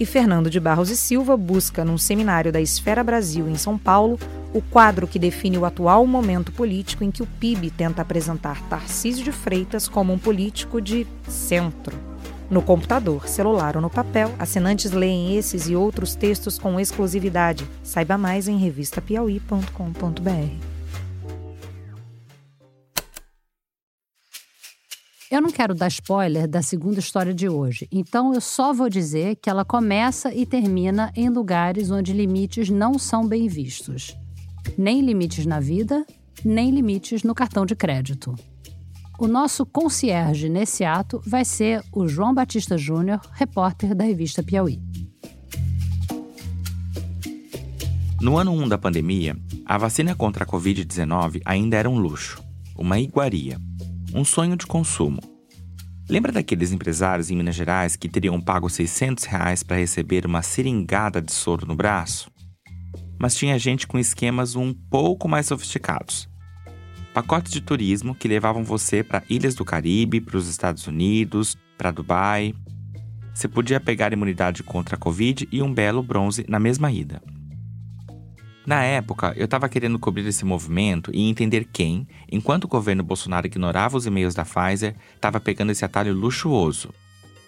[0.00, 4.18] E Fernando de Barros e Silva busca, num seminário da Esfera Brasil em São Paulo,
[4.50, 9.22] o quadro que define o atual momento político em que o PIB tenta apresentar Tarcísio
[9.22, 11.94] de Freitas como um político de centro.
[12.48, 17.68] No computador, celular ou no papel, assinantes leem esses e outros textos com exclusividade.
[17.82, 20.69] Saiba mais em revistapiauí.com.br.
[25.30, 29.36] Eu não quero dar spoiler da segunda história de hoje, então eu só vou dizer
[29.36, 34.16] que ela começa e termina em lugares onde limites não são bem vistos.
[34.76, 36.04] Nem limites na vida,
[36.44, 38.34] nem limites no cartão de crédito.
[39.20, 44.82] O nosso concierge nesse ato vai ser o João Batista Júnior, repórter da revista Piauí.
[48.20, 52.42] No ano 1 da pandemia, a vacina contra a Covid-19 ainda era um luxo,
[52.76, 53.60] uma iguaria
[54.14, 55.20] um sonho de consumo.
[56.08, 61.22] Lembra daqueles empresários em Minas Gerais que teriam pago 600 reais para receber uma seringada
[61.22, 62.30] de soro no braço?
[63.18, 66.28] Mas tinha gente com esquemas um pouco mais sofisticados.
[67.14, 71.90] Pacotes de turismo que levavam você para ilhas do Caribe, para os Estados Unidos, para
[71.90, 72.54] Dubai.
[73.34, 77.22] Você podia pegar imunidade contra a Covid e um belo bronze na mesma ida.
[78.70, 83.44] Na época, eu estava querendo cobrir esse movimento e entender quem, enquanto o governo Bolsonaro
[83.44, 86.94] ignorava os e-mails da Pfizer, estava pegando esse atalho luxuoso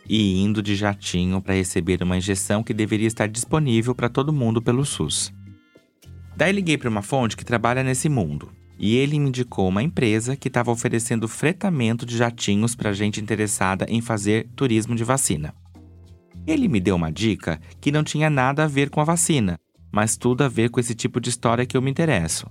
[0.05, 4.61] e indo de jatinho para receber uma injeção que deveria estar disponível para todo mundo
[4.61, 5.33] pelo SUS.
[6.37, 10.35] Daí liguei para uma fonte que trabalha nesse mundo e ele me indicou uma empresa
[10.35, 15.55] que estava oferecendo fretamento de jatinhos para gente interessada em fazer turismo de vacina.
[16.45, 19.57] Ele me deu uma dica que não tinha nada a ver com a vacina,
[19.93, 22.51] mas tudo a ver com esse tipo de história que eu me interesso.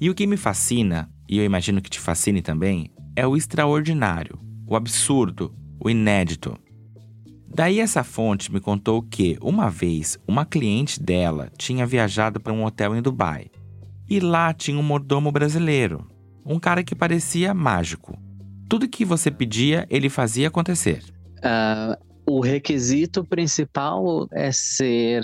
[0.00, 4.38] E o que me fascina, e eu imagino que te fascine também, é o extraordinário,
[4.66, 6.56] o absurdo, o inédito.
[7.48, 12.64] Daí essa fonte me contou que, uma vez, uma cliente dela tinha viajado para um
[12.64, 13.46] hotel em Dubai.
[14.08, 16.06] E lá tinha um mordomo brasileiro,
[16.44, 18.18] um cara que parecia mágico.
[18.68, 21.02] Tudo que você pedia, ele fazia acontecer.
[21.38, 21.96] Uh,
[22.26, 25.22] o requisito principal é ser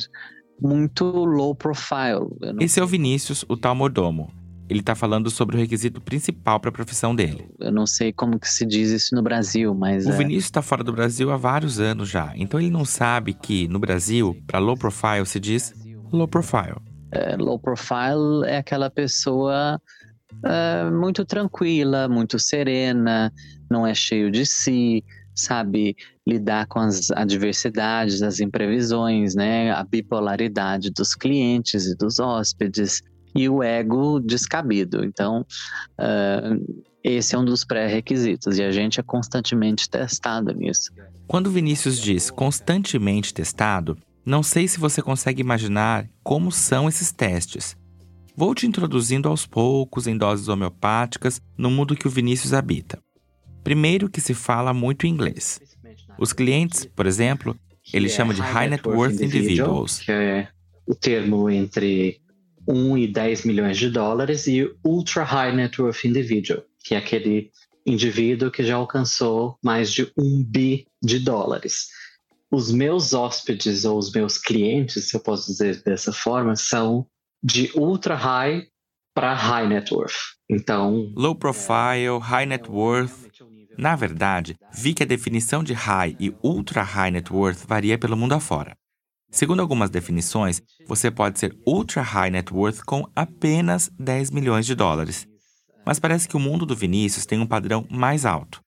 [0.63, 2.29] muito low profile.
[2.61, 4.33] Esse é o Vinícius, o tal mordomo.
[4.69, 7.47] Ele está falando sobre o requisito principal para a profissão dele.
[7.59, 10.07] Eu não sei como que se diz isso no Brasil, mas.
[10.07, 10.17] O é...
[10.17, 12.33] Vinícius está fora do Brasil há vários anos já.
[12.37, 15.75] Então ele não sabe que no Brasil, para low profile, se diz
[16.13, 16.77] low profile.
[17.11, 19.79] É, low profile é aquela pessoa
[20.45, 23.31] é, muito tranquila, muito serena,
[23.71, 25.05] não é cheio de si,
[25.35, 25.97] sabe
[26.27, 33.03] lidar com as adversidades, as imprevisões, né, a bipolaridade dos clientes e dos hóspedes
[33.35, 35.05] e o ego descabido.
[35.05, 35.45] Então,
[35.99, 40.93] uh, esse é um dos pré-requisitos e a gente é constantemente testado nisso.
[41.27, 47.77] Quando Vinícius diz constantemente testado, não sei se você consegue imaginar como são esses testes.
[48.37, 52.99] Vou te introduzindo aos poucos em doses homeopáticas no mundo que o Vinícius habita.
[53.65, 55.61] Primeiro que se fala muito inglês.
[56.19, 57.57] Os clientes, por exemplo,
[57.93, 60.01] ele chama de High Net Worth Individuals.
[60.01, 60.49] Que é
[60.87, 62.21] o termo entre
[62.69, 67.51] 1 e 10 milhões de dólares, e Ultra High Net Worth Individual, que é aquele
[67.87, 71.89] indivíduo que já alcançou mais de um bi de dólares.
[72.51, 77.07] Os meus hóspedes ou os meus clientes, se eu posso dizer dessa forma, são
[77.43, 78.67] de ultra high
[79.15, 80.15] para high net worth.
[80.49, 83.31] Então, low profile, high net worth.
[83.79, 88.17] Na verdade, vi que a definição de high e ultra high net worth varia pelo
[88.17, 88.77] mundo afora.
[89.31, 94.75] Segundo algumas definições, você pode ser ultra high net worth com apenas 10 milhões de
[94.75, 95.27] dólares.
[95.87, 98.61] Mas parece que o mundo do Vinícius tem um padrão mais alto.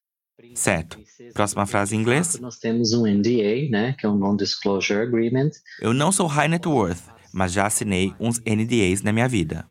[0.53, 0.99] Certo.
[1.33, 2.39] Próxima frase em inglês.
[2.39, 5.51] Nós temos um NDA, né, que é um Non-Disclosure Agreement.
[5.79, 7.03] Eu não sou high net worth,
[7.33, 9.65] mas já assinei uns NDAs na minha vida.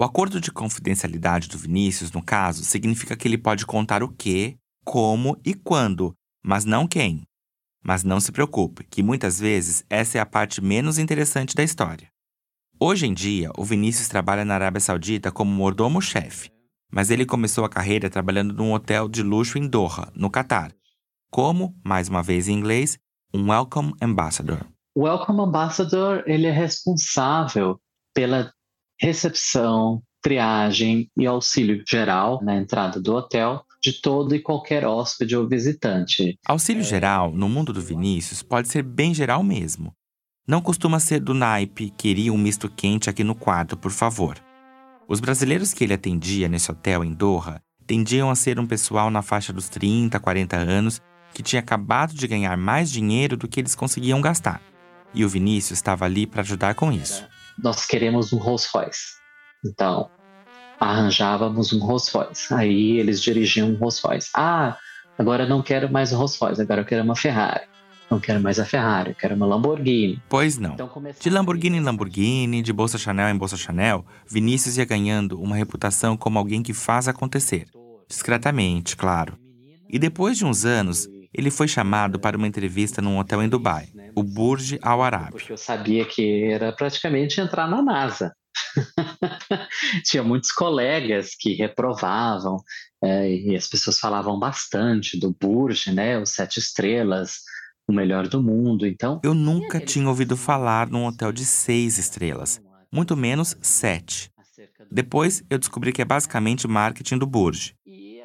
[0.00, 4.56] O acordo de confidencialidade do Vinícius, no caso, significa que ele pode contar o que,
[4.82, 7.20] como e quando, mas não quem.
[7.84, 12.08] Mas não se preocupe, que muitas vezes essa é a parte menos interessante da história.
[12.80, 16.50] Hoje em dia, o Vinícius trabalha na Arábia Saudita como mordomo-chefe,
[16.90, 20.72] mas ele começou a carreira trabalhando num hotel de luxo em Doha, no Catar,
[21.30, 22.98] como, mais uma vez em inglês,
[23.34, 24.64] um Welcome Ambassador.
[24.94, 27.78] O Welcome Ambassador ele é responsável
[28.14, 28.50] pela
[29.00, 35.48] recepção, triagem e auxílio geral na entrada do hotel de todo e qualquer hóspede ou
[35.48, 36.38] visitante.
[36.46, 39.94] Auxílio geral, no mundo do Vinícius, pode ser bem geral mesmo.
[40.46, 44.36] Não costuma ser do naipe, queria um misto quente aqui no quarto, por favor.
[45.08, 49.22] Os brasileiros que ele atendia nesse hotel em Doha tendiam a ser um pessoal na
[49.22, 51.00] faixa dos 30, 40 anos
[51.32, 54.60] que tinha acabado de ganhar mais dinheiro do que eles conseguiam gastar.
[55.14, 57.26] E o Vinícius estava ali para ajudar com isso.
[57.62, 59.18] Nós queremos um Rolls Royce.
[59.64, 60.08] Então,
[60.78, 62.52] arranjávamos um Rolls Royce.
[62.54, 64.30] Aí eles dirigiam um Rolls Royce.
[64.34, 64.78] Ah,
[65.18, 67.68] agora não quero mais um Rolls Royce, agora eu quero uma Ferrari.
[68.10, 70.20] Não quero mais a Ferrari, eu quero uma Lamborghini.
[70.28, 70.72] Pois não.
[70.72, 70.90] Então,
[71.20, 76.16] de Lamborghini em Lamborghini, de Bolsa Chanel em Bolsa Chanel, Vinícius ia ganhando uma reputação
[76.16, 77.68] como alguém que faz acontecer.
[78.08, 79.38] Discretamente, claro.
[79.88, 83.89] E depois de uns anos, ele foi chamado para uma entrevista num hotel em Dubai,
[84.14, 85.30] o Burj Al Arab.
[85.30, 88.32] Porque eu sabia que era praticamente entrar na NASA.
[90.04, 92.56] Tinha muitos colegas que reprovavam
[93.02, 97.38] é, e as pessoas falavam bastante do Burj, né, os sete estrelas,
[97.88, 98.86] o melhor do mundo.
[98.86, 102.60] Então, eu nunca tinha ouvido falar num hotel de seis estrelas,
[102.92, 104.30] muito menos sete.
[104.90, 107.74] Depois eu descobri que é basicamente marketing do Burj.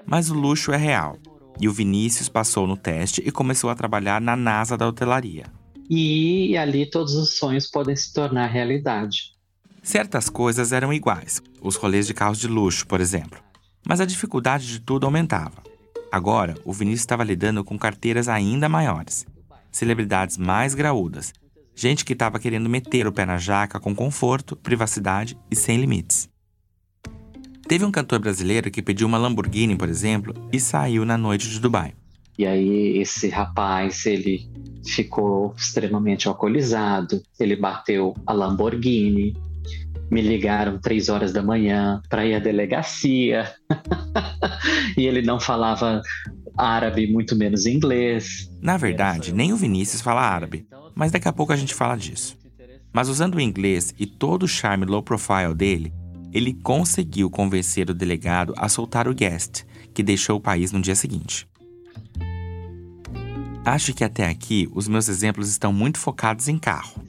[0.05, 1.17] Mas o luxo é real.
[1.59, 5.45] E o Vinícius passou no teste e começou a trabalhar na NASA da hotelaria.
[5.89, 9.33] E ali todos os sonhos podem se tornar realidade.
[9.83, 13.39] Certas coisas eram iguais, os rolês de carros de luxo, por exemplo.
[13.87, 15.63] Mas a dificuldade de tudo aumentava.
[16.11, 19.25] Agora, o Vinícius estava lidando com carteiras ainda maiores
[19.75, 21.33] celebridades mais graúdas,
[21.75, 26.29] gente que estava querendo meter o pé na jaca com conforto, privacidade e sem limites.
[27.67, 31.59] Teve um cantor brasileiro que pediu uma Lamborghini, por exemplo, e saiu na noite de
[31.59, 31.93] Dubai.
[32.37, 34.49] E aí esse rapaz, ele
[34.85, 39.35] ficou extremamente alcoolizado, ele bateu a Lamborghini,
[40.11, 43.51] me ligaram três horas da manhã para ir à delegacia
[44.97, 46.01] e ele não falava
[46.57, 48.49] árabe, muito menos inglês.
[48.61, 52.37] Na verdade, nem o Vinícius fala árabe, mas daqui a pouco a gente fala disso.
[52.93, 55.93] Mas usando o inglês e todo o charme low profile dele,
[56.31, 59.63] ele conseguiu convencer o delegado a soltar o guest,
[59.93, 61.47] que deixou o país no dia seguinte.
[63.65, 67.03] Acho que até aqui os meus exemplos estão muito focados em carro.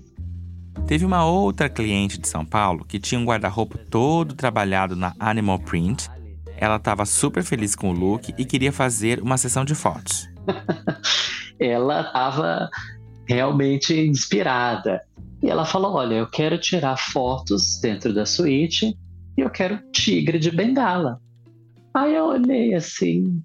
[0.86, 5.58] Teve uma outra cliente de São Paulo que tinha um guarda-roupa todo trabalhado na Animal
[5.58, 6.08] Print
[6.56, 10.28] ela estava super feliz com o look e queria fazer uma sessão de fotos.
[11.60, 12.68] ela estava
[13.28, 15.02] realmente inspirada.
[15.42, 18.96] E ela falou: Olha, eu quero tirar fotos dentro da suíte
[19.36, 21.20] e eu quero tigre de bengala.
[21.94, 23.42] Aí eu olhei assim,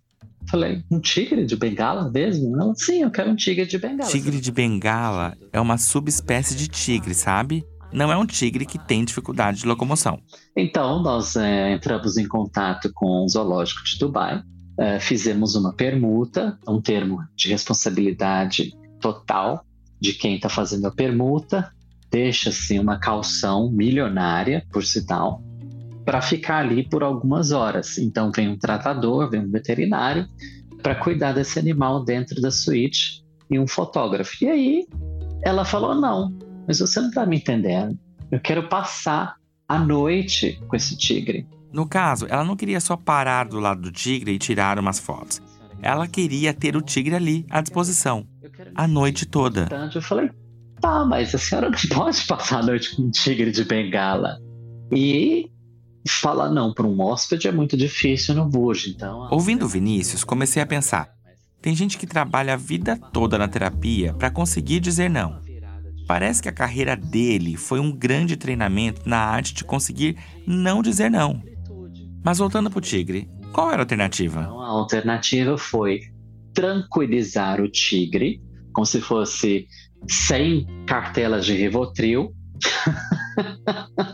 [0.51, 2.61] falei: Um tigre de bengala mesmo?
[2.61, 4.09] Ela, sim, eu quero um tigre de bengala.
[4.09, 7.63] Tigre de bengala é uma subespécie de tigre, sabe?
[7.93, 10.19] não é um tigre que tem dificuldade de locomoção.
[10.55, 14.41] Então, nós é, entramos em contato com o zoológico de Dubai,
[14.77, 19.65] é, fizemos uma permuta, um termo de responsabilidade total
[19.99, 21.71] de quem está fazendo a permuta,
[22.09, 25.43] deixa-se uma calção milionária, por sinal,
[26.05, 27.97] para ficar ali por algumas horas.
[27.97, 30.25] Então, vem um tratador, vem um veterinário
[30.81, 34.31] para cuidar desse animal dentro da suíte e um fotógrafo.
[34.41, 34.87] E aí,
[35.43, 36.31] ela falou: não,
[36.67, 37.97] mas você não está me entendendo.
[38.31, 39.35] Eu quero passar
[39.67, 41.47] a noite com esse tigre.
[41.71, 45.41] No caso, ela não queria só parar do lado do tigre e tirar umas fotos.
[45.81, 48.27] Ela queria ter o tigre ali à disposição,
[48.75, 49.67] a noite toda.
[49.93, 50.29] Eu falei,
[50.79, 54.37] tá, mas a senhora não pode passar a noite com um tigre de bengala.
[54.91, 55.49] E
[56.09, 59.27] falar não para um hóspede é muito difícil no Bujo, então...
[59.31, 61.09] Ouvindo Vinícius, comecei a pensar.
[61.61, 65.39] Tem gente que trabalha a vida toda na terapia para conseguir dizer não.
[66.07, 71.09] Parece que a carreira dele foi um grande treinamento na arte de conseguir não dizer
[71.09, 71.41] não.
[72.23, 74.41] Mas voltando pro tigre, qual era a alternativa?
[74.41, 76.01] Então, a alternativa foi
[76.53, 78.41] tranquilizar o tigre,
[78.73, 79.67] como se fosse
[80.09, 82.33] 100 cartelas de Rivotril,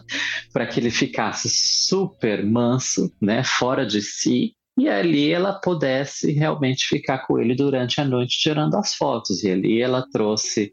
[0.57, 6.87] para que ele ficasse super manso, né, fora de si, e ali ela pudesse realmente
[6.87, 9.43] ficar com ele durante a noite tirando as fotos.
[9.43, 10.71] E ali ela trouxe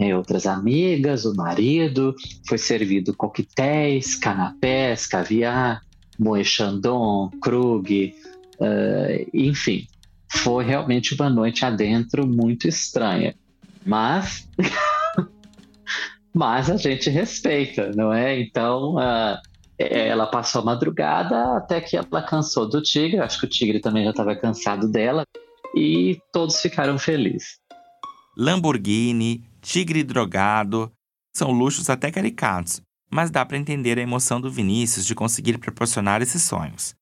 [0.00, 2.14] né, outras amigas, o marido,
[2.48, 5.82] foi servido coquetéis, canapés, caviar,
[6.18, 8.14] moe chandon, krug,
[8.58, 9.86] uh, enfim.
[10.32, 13.34] Foi realmente uma noite adentro muito estranha.
[13.84, 14.48] Mas
[16.34, 18.40] mas a gente respeita, não é?
[18.40, 19.38] Então, uh,
[19.78, 23.20] ela passou a madrugada até que ela cansou do tigre.
[23.20, 25.24] Acho que o tigre também já estava cansado dela.
[25.74, 27.58] E todos ficaram felizes.
[28.36, 30.90] Lamborghini, tigre drogado,
[31.34, 36.22] são luxos até caricatos, mas dá para entender a emoção do Vinícius de conseguir proporcionar
[36.22, 36.94] esses sonhos.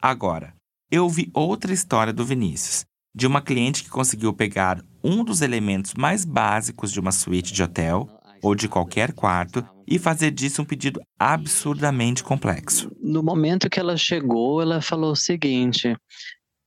[0.00, 0.54] Agora,
[0.90, 5.94] eu ouvi outra história do Vinícius, de uma cliente que conseguiu pegar um dos elementos
[5.94, 8.08] mais básicos de uma suíte de hotel
[8.42, 12.90] ou de qualquer quarto e fazer disso um pedido absurdamente complexo.
[13.00, 15.96] No momento que ela chegou, ela falou o seguinte: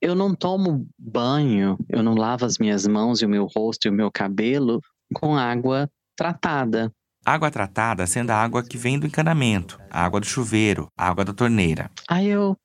[0.02, 3.90] eu não tomo banho, eu não lavo as minhas mãos e o meu rosto e
[3.90, 4.82] o meu cabelo
[5.14, 6.92] com água tratada.
[7.24, 11.24] Água tratada sendo a água que vem do encanamento, a água do chuveiro, a água
[11.24, 11.92] da torneira.
[12.10, 12.58] Aí eu,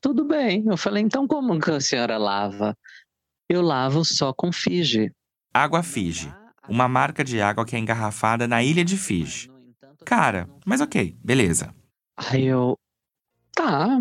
[0.00, 0.64] tudo bem.
[0.66, 2.74] Eu falei, então como que a senhora lava?
[3.50, 5.12] Eu lavo só com Fiji.
[5.52, 6.32] Água Fiji,
[6.68, 9.50] uma marca de água que é engarrafada na ilha de Fiji.
[10.04, 11.74] Cara, mas ok, beleza.
[12.16, 12.78] Aí eu.
[13.54, 14.00] Tá,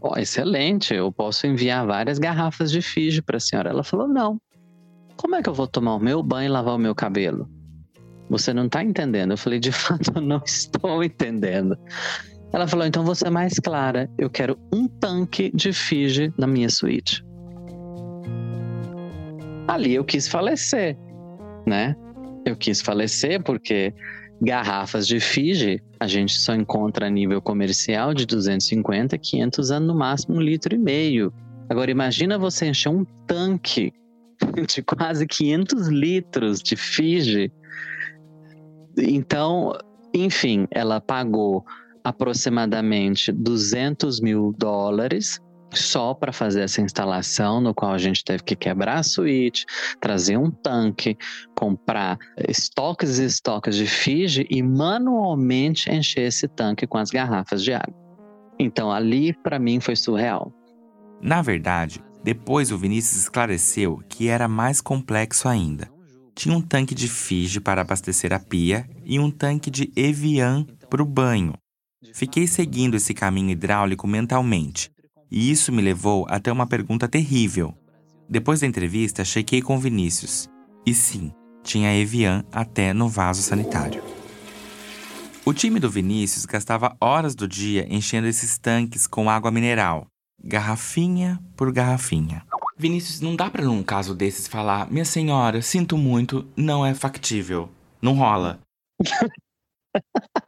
[0.00, 0.94] ó, excelente.
[0.94, 3.70] Eu posso enviar várias garrafas de Fiji para a senhora.
[3.70, 4.40] Ela falou: não.
[5.16, 7.48] Como é que eu vou tomar o meu banho e lavar o meu cabelo?
[8.30, 9.32] Você não tá entendendo.
[9.32, 11.76] Eu falei: de fato, eu não estou entendendo.
[12.52, 14.10] Ela falou: então você é mais clara.
[14.16, 17.24] Eu quero um tanque de Fiji na minha suíte.
[19.66, 20.96] Ali eu quis falecer,
[21.66, 21.94] né?
[22.44, 23.92] Eu quis falecer porque
[24.40, 29.94] Garrafas de Fiji a gente só encontra a nível comercial de 250, 500 anos no
[29.94, 31.32] máximo um litro e meio.
[31.68, 33.92] Agora imagina você encher um tanque
[34.66, 37.52] de quase 500 litros de Fiji.
[38.96, 39.76] Então,
[40.14, 41.64] enfim, ela pagou
[42.02, 45.40] aproximadamente 200 mil dólares
[45.72, 49.66] só para fazer essa instalação, no qual a gente teve que quebrar a suíte,
[50.00, 51.16] trazer um tanque,
[51.54, 57.72] comprar estoques e estoques de Fiji e manualmente encher esse tanque com as garrafas de
[57.72, 57.94] água.
[58.58, 60.52] Então ali para mim foi surreal.
[61.20, 65.88] Na verdade, depois o Vinícius esclareceu que era mais complexo ainda.
[66.34, 71.02] Tinha um tanque de Fiji para abastecer a pia e um tanque de Evian para
[71.02, 71.54] o banho.
[72.14, 74.90] Fiquei seguindo esse caminho hidráulico mentalmente
[75.30, 77.74] e isso me levou até uma pergunta terrível.
[78.28, 80.48] Depois da entrevista, chequei com Vinícius.
[80.84, 84.02] E sim, tinha Evian até no vaso sanitário.
[85.44, 90.06] O time do Vinícius gastava horas do dia enchendo esses tanques com água mineral,
[90.42, 92.44] garrafinha por garrafinha.
[92.76, 97.70] Vinícius, não dá para num caso desses falar: "Minha senhora, sinto muito, não é factível".
[98.00, 98.60] Não rola.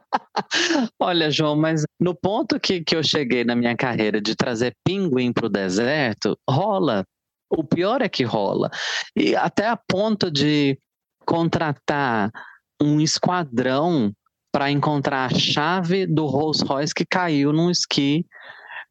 [0.99, 5.31] Olha, João, mas no ponto que, que eu cheguei na minha carreira de trazer pinguim
[5.31, 7.05] para o deserto, rola.
[7.49, 8.69] O pior é que rola.
[9.15, 10.77] E até a ponto de
[11.25, 12.31] contratar
[12.81, 14.11] um esquadrão
[14.51, 18.25] para encontrar a chave do Rolls Royce que caiu num esqui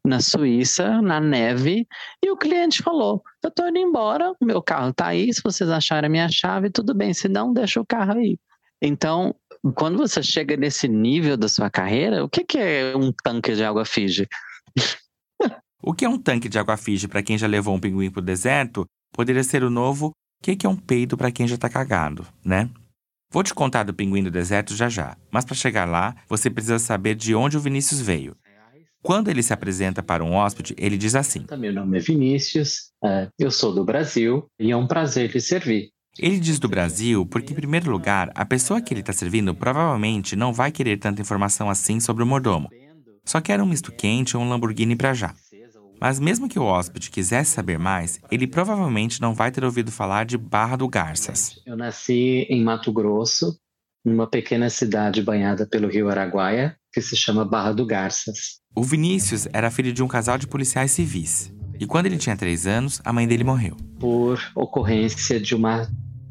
[0.03, 1.87] na Suíça, na neve,
[2.23, 6.07] e o cliente falou: Eu estou indo embora, meu carro está aí, se vocês acharem
[6.07, 8.39] a minha chave, tudo bem, se não, deixa o carro aí.
[8.81, 9.35] Então,
[9.75, 13.63] quando você chega nesse nível da sua carreira, o que, que é um tanque de
[13.63, 14.27] água Fiji?
[15.83, 18.21] o que é um tanque de água Fiji para quem já levou um pinguim para
[18.21, 21.53] o deserto poderia ser o novo o que, que é um peido para quem já
[21.53, 22.67] está cagado, né?
[23.31, 26.79] Vou te contar do pinguim do deserto já já, mas para chegar lá, você precisa
[26.79, 28.35] saber de onde o Vinícius veio.
[29.03, 33.29] Quando ele se apresenta para um hóspede, ele diz assim: Meu nome é Vinícius, é,
[33.37, 35.91] eu sou do Brasil e é um prazer lhe servir.
[36.19, 40.35] Ele diz do Brasil porque, em primeiro lugar, a pessoa que ele está servindo provavelmente
[40.35, 42.69] não vai querer tanta informação assim sobre o mordomo.
[43.25, 45.33] Só quer um misto quente ou um Lamborghini para já.
[46.01, 50.25] Mas mesmo que o hóspede quisesse saber mais, ele provavelmente não vai ter ouvido falar
[50.25, 51.61] de Barra do Garças.
[51.65, 53.55] Eu nasci em Mato Grosso,
[54.03, 58.59] numa pequena cidade banhada pelo rio Araguaia, que se chama Barra do Garças.
[58.75, 61.53] O Vinícius era filho de um casal de policiais civis.
[61.81, 63.75] E quando ele tinha três anos, a mãe dele morreu.
[63.99, 65.89] Por ocorrência de uma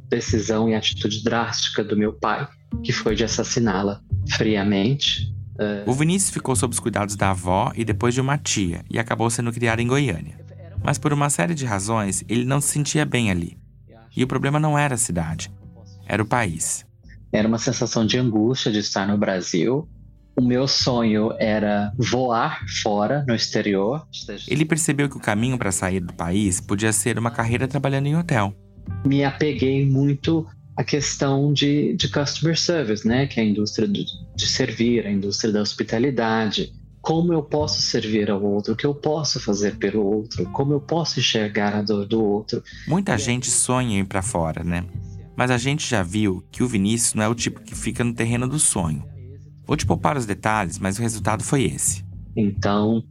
[0.08, 2.46] decisão e atitude drástica do meu pai,
[2.84, 5.34] que foi de assassiná-la friamente.
[5.86, 9.28] O Vinícius ficou sob os cuidados da avó e depois de uma tia, e acabou
[9.28, 10.38] sendo criado em Goiânia.
[10.84, 13.58] Mas por uma série de razões, ele não se sentia bem ali.
[14.16, 15.50] E o problema não era a cidade,
[16.06, 16.86] era o país.
[17.32, 19.88] Era uma sensação de angústia de estar no Brasil.
[20.36, 24.06] O meu sonho era voar fora, no exterior.
[24.48, 28.16] Ele percebeu que o caminho para sair do país podia ser uma carreira trabalhando em
[28.16, 28.54] hotel.
[29.04, 33.26] Me apeguei muito à questão de, de customer service, né?
[33.26, 34.04] que é a indústria de,
[34.34, 38.94] de servir, a indústria da hospitalidade como eu posso servir ao outro, o que eu
[38.94, 42.62] posso fazer pelo outro, como eu posso enxergar a dor do outro.
[42.86, 44.84] Muita gente sonha em ir para fora, né?
[45.34, 48.12] Mas a gente já viu que o Vinícius não é o tipo que fica no
[48.12, 49.02] terreno do sonho.
[49.70, 52.04] Vou te poupar os detalhes, mas o resultado foi esse.
[52.36, 53.04] Então,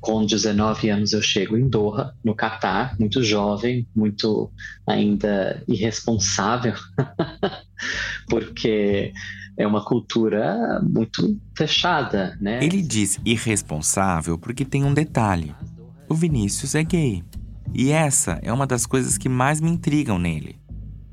[0.00, 4.50] com 19 anos eu chego em Doha, no Catar, muito jovem, muito
[4.84, 6.74] ainda irresponsável,
[8.28, 9.12] porque
[9.56, 12.58] é uma cultura muito fechada, né?
[12.60, 15.54] Ele diz irresponsável porque tem um detalhe.
[16.08, 17.22] O Vinícius é gay.
[17.72, 20.56] E essa é uma das coisas que mais me intrigam nele.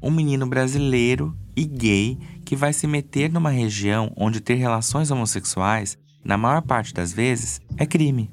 [0.02, 5.98] Um menino brasileiro e gay que vai se meter numa região onde ter relações homossexuais,
[6.24, 8.32] na maior parte das vezes, é crime.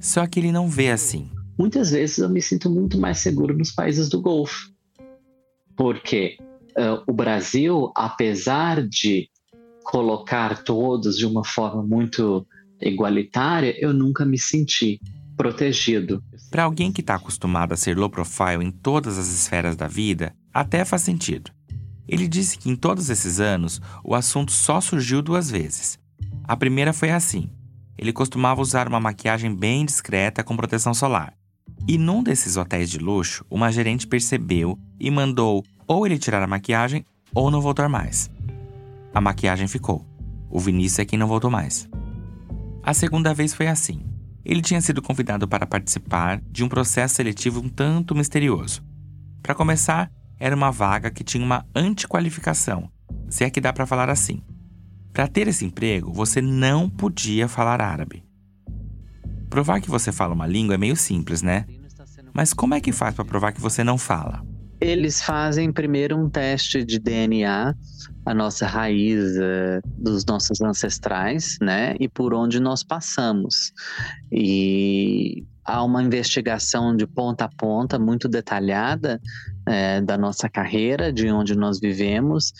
[0.00, 1.30] Só que ele não vê assim.
[1.58, 4.70] Muitas vezes eu me sinto muito mais seguro nos países do Golfo.
[5.76, 6.36] Porque
[6.76, 9.28] uh, o Brasil, apesar de
[9.84, 12.46] colocar todos de uma forma muito
[12.80, 15.00] igualitária, eu nunca me senti
[15.36, 16.22] protegido.
[16.50, 20.34] Para alguém que está acostumado a ser low profile em todas as esferas da vida,
[20.56, 21.50] até faz sentido.
[22.08, 25.98] Ele disse que em todos esses anos o assunto só surgiu duas vezes.
[26.44, 27.50] A primeira foi assim:
[27.98, 31.34] ele costumava usar uma maquiagem bem discreta com proteção solar.
[31.86, 36.46] E num desses hotéis de luxo, uma gerente percebeu e mandou ou ele tirar a
[36.46, 37.04] maquiagem
[37.34, 38.30] ou não voltar mais.
[39.12, 40.06] A maquiagem ficou.
[40.48, 41.86] O Vinícius é quem não voltou mais.
[42.82, 44.00] A segunda vez foi assim.
[44.42, 48.82] Ele tinha sido convidado para participar de um processo seletivo um tanto misterioso.
[49.42, 52.90] Para começar, era uma vaga que tinha uma antiqualificação,
[53.28, 54.42] se é que dá para falar assim.
[55.12, 58.22] Para ter esse emprego, você não podia falar árabe.
[59.48, 61.64] Provar que você fala uma língua é meio simples, né?
[62.34, 64.44] Mas como é que faz para provar que você não fala?
[64.78, 67.74] Eles fazem primeiro um teste de DNA,
[68.26, 71.94] a nossa raiz uh, dos nossos ancestrais, né?
[71.98, 73.72] E por onde nós passamos.
[74.30, 79.18] E há uma investigação de ponta a ponta muito detalhada
[79.66, 82.52] é, da nossa carreira, de onde nós vivemos,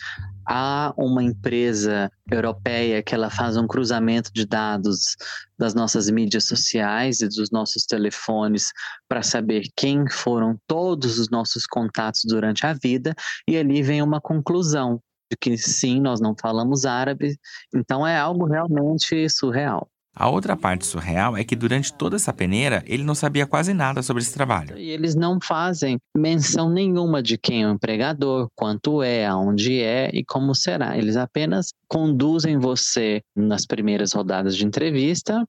[0.45, 5.15] há uma empresa europeia que ela faz um cruzamento de dados
[5.57, 8.71] das nossas mídias sociais e dos nossos telefones
[9.07, 13.13] para saber quem foram todos os nossos contatos durante a vida
[13.47, 17.37] e ali vem uma conclusão de que sim, nós não falamos árabe,
[17.75, 19.89] então é algo realmente surreal.
[20.19, 24.01] A outra parte surreal é que durante toda essa peneira ele não sabia quase nada
[24.01, 24.75] sobre esse trabalho.
[24.75, 30.09] E eles não fazem menção nenhuma de quem é o empregador, quanto é, aonde é
[30.11, 30.97] e como será.
[30.97, 35.45] Eles apenas conduzem você nas primeiras rodadas de entrevista.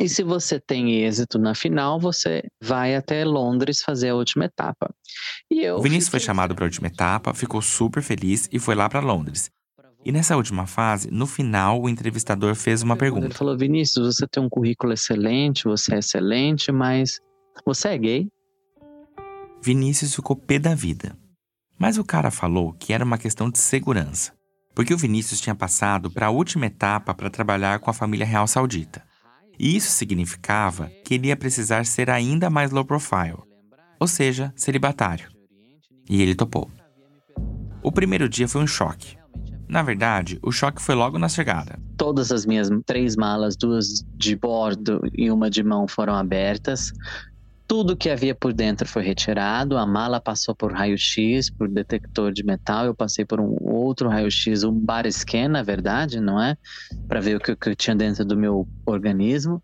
[0.00, 4.92] E se você tem êxito na final, você vai até Londres fazer a última etapa.
[5.48, 8.74] E eu o Vinícius foi chamado para a última etapa, ficou super feliz e foi
[8.74, 9.50] lá para Londres.
[10.04, 13.26] E nessa última fase, no final, o entrevistador fez uma pergunta.
[13.26, 17.20] Ele falou: Vinícius, você tem um currículo excelente, você é excelente, mas
[17.66, 18.28] você é gay?
[19.62, 21.16] Vinícius ficou pé da vida.
[21.78, 24.32] Mas o cara falou que era uma questão de segurança,
[24.74, 28.46] porque o Vinícius tinha passado para a última etapa para trabalhar com a família real
[28.46, 29.02] saudita.
[29.58, 33.42] E isso significava que ele ia precisar ser ainda mais low profile,
[33.98, 35.28] ou seja, celibatário.
[36.08, 36.70] E ele topou.
[37.82, 39.19] O primeiro dia foi um choque.
[39.70, 41.78] Na verdade, o choque foi logo na chegada.
[41.96, 46.92] Todas as minhas três malas, duas de bordo e uma de mão, foram abertas.
[47.68, 49.78] Tudo que havia por dentro foi retirado.
[49.78, 52.86] A mala passou por raio-x, por detector de metal.
[52.86, 56.56] Eu passei por um outro raio-x, um bar scan, na verdade, não é?
[57.06, 59.62] Para ver o que, que tinha dentro do meu organismo.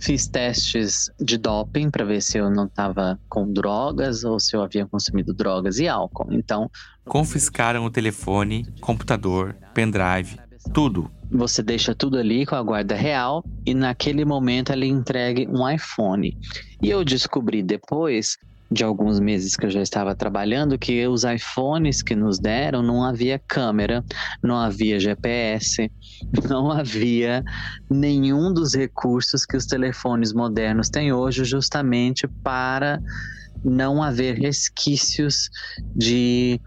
[0.00, 4.62] Fiz testes de doping para ver se eu não estava com drogas ou se eu
[4.62, 6.32] havia consumido drogas e álcool.
[6.32, 6.70] Então.
[7.04, 10.38] Confiscaram o telefone, computador, pendrive,
[10.72, 11.10] tudo.
[11.30, 16.36] Você deixa tudo ali com a guarda real e naquele momento ele entregue um iPhone.
[16.82, 18.38] E eu descobri depois
[18.70, 23.02] de alguns meses que eu já estava trabalhando que os iPhones que nos deram não
[23.04, 24.04] havia câmera,
[24.42, 25.90] não havia GPS,
[26.48, 27.42] não havia
[27.90, 33.00] nenhum dos recursos que os telefones modernos têm hoje, justamente para
[33.64, 35.50] não haver resquícios
[35.94, 36.60] de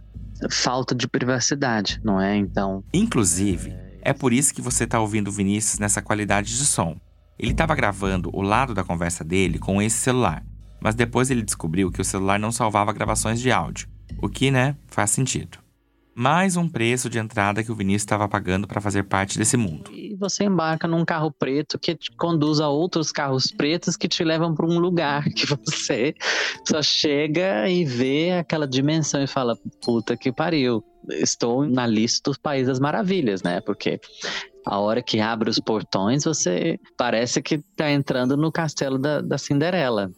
[0.51, 2.35] falta de privacidade, não é?
[2.35, 2.83] Então.
[2.93, 6.97] Inclusive, é por isso que você está ouvindo Vinícius nessa qualidade de som.
[7.39, 10.43] Ele estava gravando o lado da conversa dele com esse celular
[10.83, 13.87] mas depois ele descobriu que o celular não salvava gravações de áudio,
[14.21, 15.57] o que, né, faz sentido.
[16.13, 19.89] Mais um preço de entrada que o Vinícius estava pagando para fazer parte desse mundo.
[19.91, 24.23] E você embarca num carro preto que te conduz a outros carros pretos que te
[24.23, 26.13] levam para um lugar que você
[26.67, 32.37] só chega e vê aquela dimensão e fala: puta que pariu, estou na lista dos
[32.37, 33.59] Países das Maravilhas, né?
[33.61, 33.99] Porque
[34.67, 39.39] a hora que abre os portões, você parece que está entrando no castelo da, da
[39.39, 40.11] Cinderela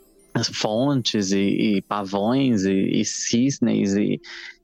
[0.43, 4.19] fontes e, e pavões e, e, cisnes e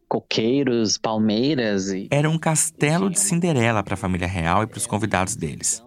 [0.07, 1.89] coqueiros, palmeiras.
[1.89, 2.07] E...
[2.11, 5.83] Era um castelo de Cinderela para a família real e para os convidados deles.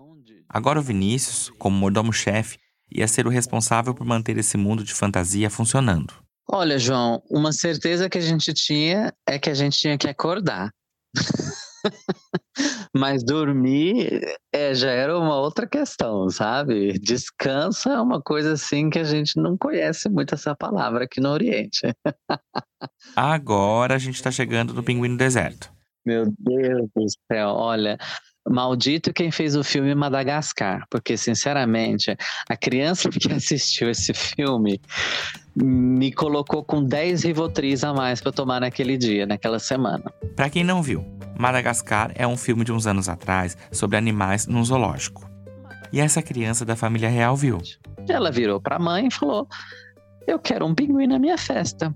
[0.49, 2.59] Agora o Vinícius, como mordomo-chefe,
[2.91, 6.15] ia ser o responsável por manter esse mundo de fantasia funcionando.
[6.49, 10.71] Olha, João, uma certeza que a gente tinha é que a gente tinha que acordar.
[12.95, 14.21] Mas dormir
[14.53, 16.99] é, já era uma outra questão, sabe?
[16.99, 21.31] Descansa é uma coisa assim que a gente não conhece muito essa palavra aqui no
[21.31, 21.83] Oriente.
[23.17, 25.73] Agora a gente está chegando no Pinguim no Deserto.
[26.07, 27.99] Meu Deus do céu, olha,
[28.47, 32.15] Maldito quem fez o filme Madagascar, porque sinceramente,
[32.49, 34.81] a criança que assistiu esse filme
[35.55, 40.05] me colocou com 10 Rivotris a mais para tomar naquele dia, naquela semana.
[40.35, 41.05] Para quem não viu,
[41.39, 45.29] Madagascar é um filme de uns anos atrás sobre animais num zoológico.
[45.93, 47.59] E essa criança da família real viu.
[48.09, 49.47] Ela virou para a mãe e falou:
[50.27, 51.95] "Eu quero um pinguim na minha festa".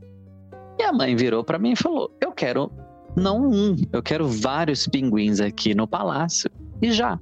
[0.79, 2.71] E a mãe virou para mim e falou: "Eu quero
[3.17, 6.51] não um, eu quero vários pinguins aqui no palácio.
[6.81, 7.19] E já.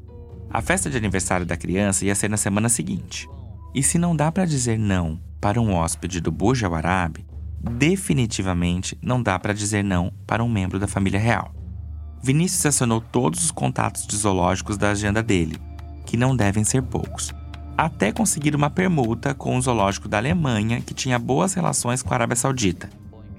[0.51, 3.29] A festa de aniversário da criança ia ser na semana seguinte.
[3.77, 7.19] E se não dá para dizer não para um hóspede do Burj Al Arab,
[7.61, 11.55] definitivamente não dá para dizer não para um membro da família real.
[12.23, 15.61] Vinícius acionou todos os contatos de zoológicos da agenda dele,
[16.07, 17.35] que não devem ser poucos,
[17.77, 22.17] até conseguir uma permuta com um zoológico da Alemanha que tinha boas relações com a
[22.17, 22.89] Arábia Saudita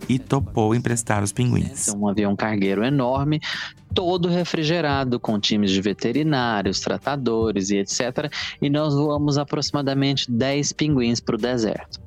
[0.07, 1.89] e topou emprestar os pinguins.
[1.89, 3.39] Um avião cargueiro enorme,
[3.93, 8.31] todo refrigerado, com times de veterinários, tratadores e etc.
[8.61, 11.99] E nós voamos aproximadamente 10 pinguins para o deserto.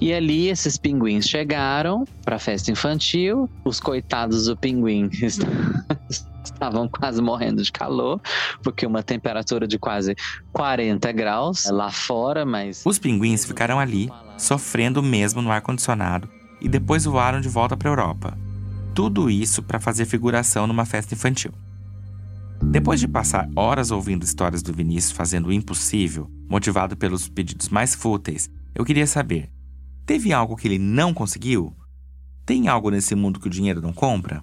[0.00, 5.08] E ali esses pinguins chegaram para a festa infantil, os coitados do pinguim
[6.44, 8.20] estavam quase morrendo de calor,
[8.62, 10.16] porque uma temperatura de quase
[10.52, 12.82] 40 graus lá fora, mas.
[12.84, 16.28] Os pinguins ficaram ali, sofrendo mesmo no ar-condicionado,
[16.64, 18.38] e depois voaram de volta para a Europa.
[18.94, 21.52] Tudo isso para fazer figuração numa festa infantil.
[22.62, 27.94] Depois de passar horas ouvindo histórias do Vinícius fazendo o impossível, motivado pelos pedidos mais
[27.94, 29.50] fúteis, eu queria saber:
[30.06, 31.76] teve algo que ele não conseguiu?
[32.46, 34.42] Tem algo nesse mundo que o dinheiro não compra?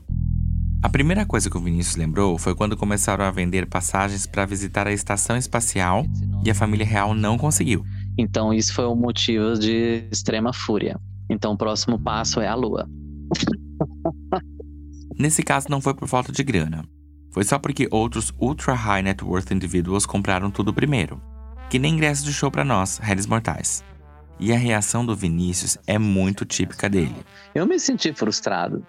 [0.84, 4.86] A primeira coisa que o Vinícius lembrou foi quando começaram a vender passagens para visitar
[4.86, 6.06] a estação espacial
[6.44, 7.84] e a família real não conseguiu.
[8.18, 11.00] Então, isso foi um motivo de extrema fúria.
[11.32, 12.90] Então o próximo passo é a lua.
[15.18, 16.84] Nesse caso não foi por falta de grana.
[17.32, 21.22] Foi só porque outros ultra high net worth individuals compraram tudo primeiro.
[21.70, 23.82] Que nem ingresso de show para nós, réis mortais.
[24.38, 27.16] E a reação do Vinícius é muito típica dele.
[27.56, 28.86] Eu me senti frustrado.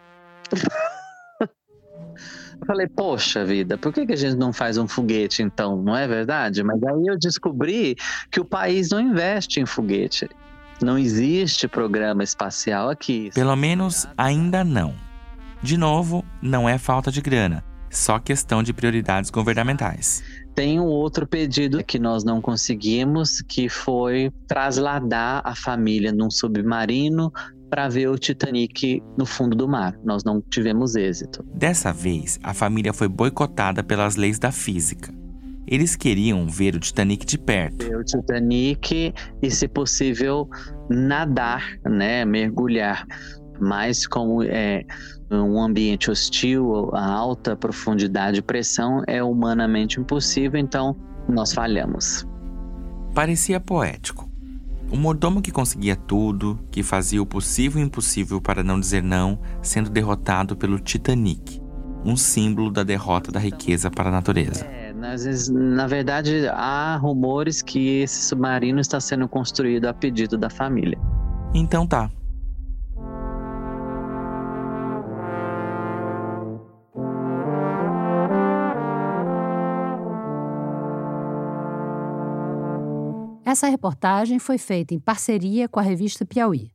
[2.60, 5.82] Eu falei, poxa vida, por que, que a gente não faz um foguete então?
[5.82, 6.62] Não é verdade?
[6.62, 7.96] Mas aí eu descobri
[8.30, 10.28] que o país não investe em foguete.
[10.82, 13.30] Não existe programa espacial aqui.
[13.34, 14.94] Pelo menos ainda não.
[15.62, 20.22] De novo, não é falta de grana, só questão de prioridades governamentais.
[20.54, 27.32] Tem um outro pedido que nós não conseguimos, que foi trasladar a família num submarino
[27.70, 29.94] para ver o Titanic no fundo do mar.
[30.04, 31.42] Nós não tivemos êxito.
[31.54, 35.21] Dessa vez, a família foi boicotada pelas leis da física.
[35.72, 37.86] Eles queriam ver o Titanic de perto.
[37.86, 40.46] Ver o Titanic e, se possível,
[40.90, 43.06] nadar, né, mergulhar.
[43.58, 44.84] Mas como é
[45.30, 50.94] um ambiente hostil, a alta profundidade e pressão é humanamente impossível, então
[51.26, 52.28] nós falhamos.
[53.14, 54.30] Parecia poético.
[54.90, 59.40] O mordomo que conseguia tudo, que fazia o possível e impossível para não dizer não,
[59.62, 61.62] sendo derrotado pelo Titanic,
[62.04, 64.81] um símbolo da derrota da riqueza para a natureza.
[65.04, 70.48] Às vezes, na verdade, há rumores que esse submarino está sendo construído a pedido da
[70.48, 70.98] família.
[71.54, 72.10] Então tá.
[83.44, 86.70] Essa reportagem foi feita em parceria com a revista Piauí.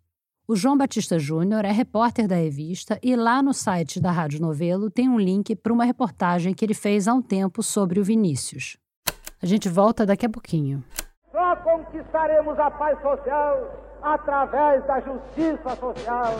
[0.49, 4.89] O João Batista Júnior é repórter da revista e lá no site da Rádio Novelo
[4.89, 8.77] tem um link para uma reportagem que ele fez há um tempo sobre o Vinícius.
[9.43, 10.81] A gente volta daqui a pouquinho.
[11.33, 16.39] Só conquistaremos a paz social através da justiça social.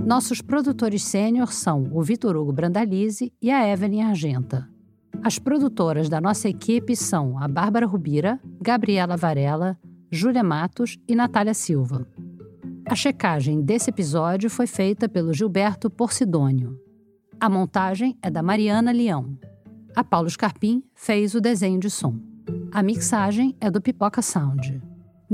[0.06, 4.68] Nossos produtores sênior são o Vitor Hugo Brandalize e a Evelyn Argenta.
[5.22, 9.78] As produtoras da nossa equipe são a Bárbara Rubira, Gabriela Varela,
[10.10, 12.06] Júlia Matos e Natália Silva.
[12.86, 16.78] A checagem desse episódio foi feita pelo Gilberto Porcidônio.
[17.40, 19.38] A montagem é da Mariana Leão.
[19.96, 22.20] A Paulo Scarpim fez o desenho de som.
[22.70, 24.82] A mixagem é do Pipoca Sound.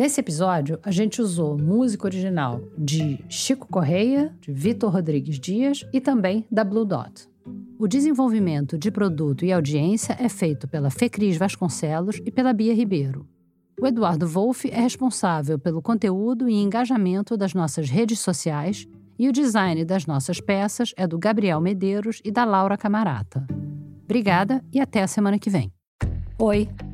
[0.00, 6.00] Nesse episódio, a gente usou música original de Chico Correia, de Vitor Rodrigues Dias e
[6.00, 7.28] também da Blue Dot.
[7.78, 13.28] O desenvolvimento de produto e audiência é feito pela Fecris Vasconcelos e pela Bia Ribeiro.
[13.78, 18.88] O Eduardo Wolff é responsável pelo conteúdo e engajamento das nossas redes sociais
[19.18, 23.46] e o design das nossas peças é do Gabriel Medeiros e da Laura Camarata.
[24.04, 25.70] Obrigada e até a semana que vem.
[26.38, 26.70] Oi!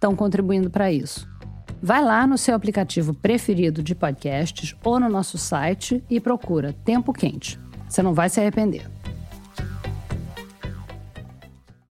[0.00, 1.28] estão contribuindo para isso.
[1.82, 7.12] Vai lá no seu aplicativo preferido de podcasts ou no nosso site e procura Tempo
[7.12, 7.60] Quente.
[7.86, 8.90] Você não vai se arrepender.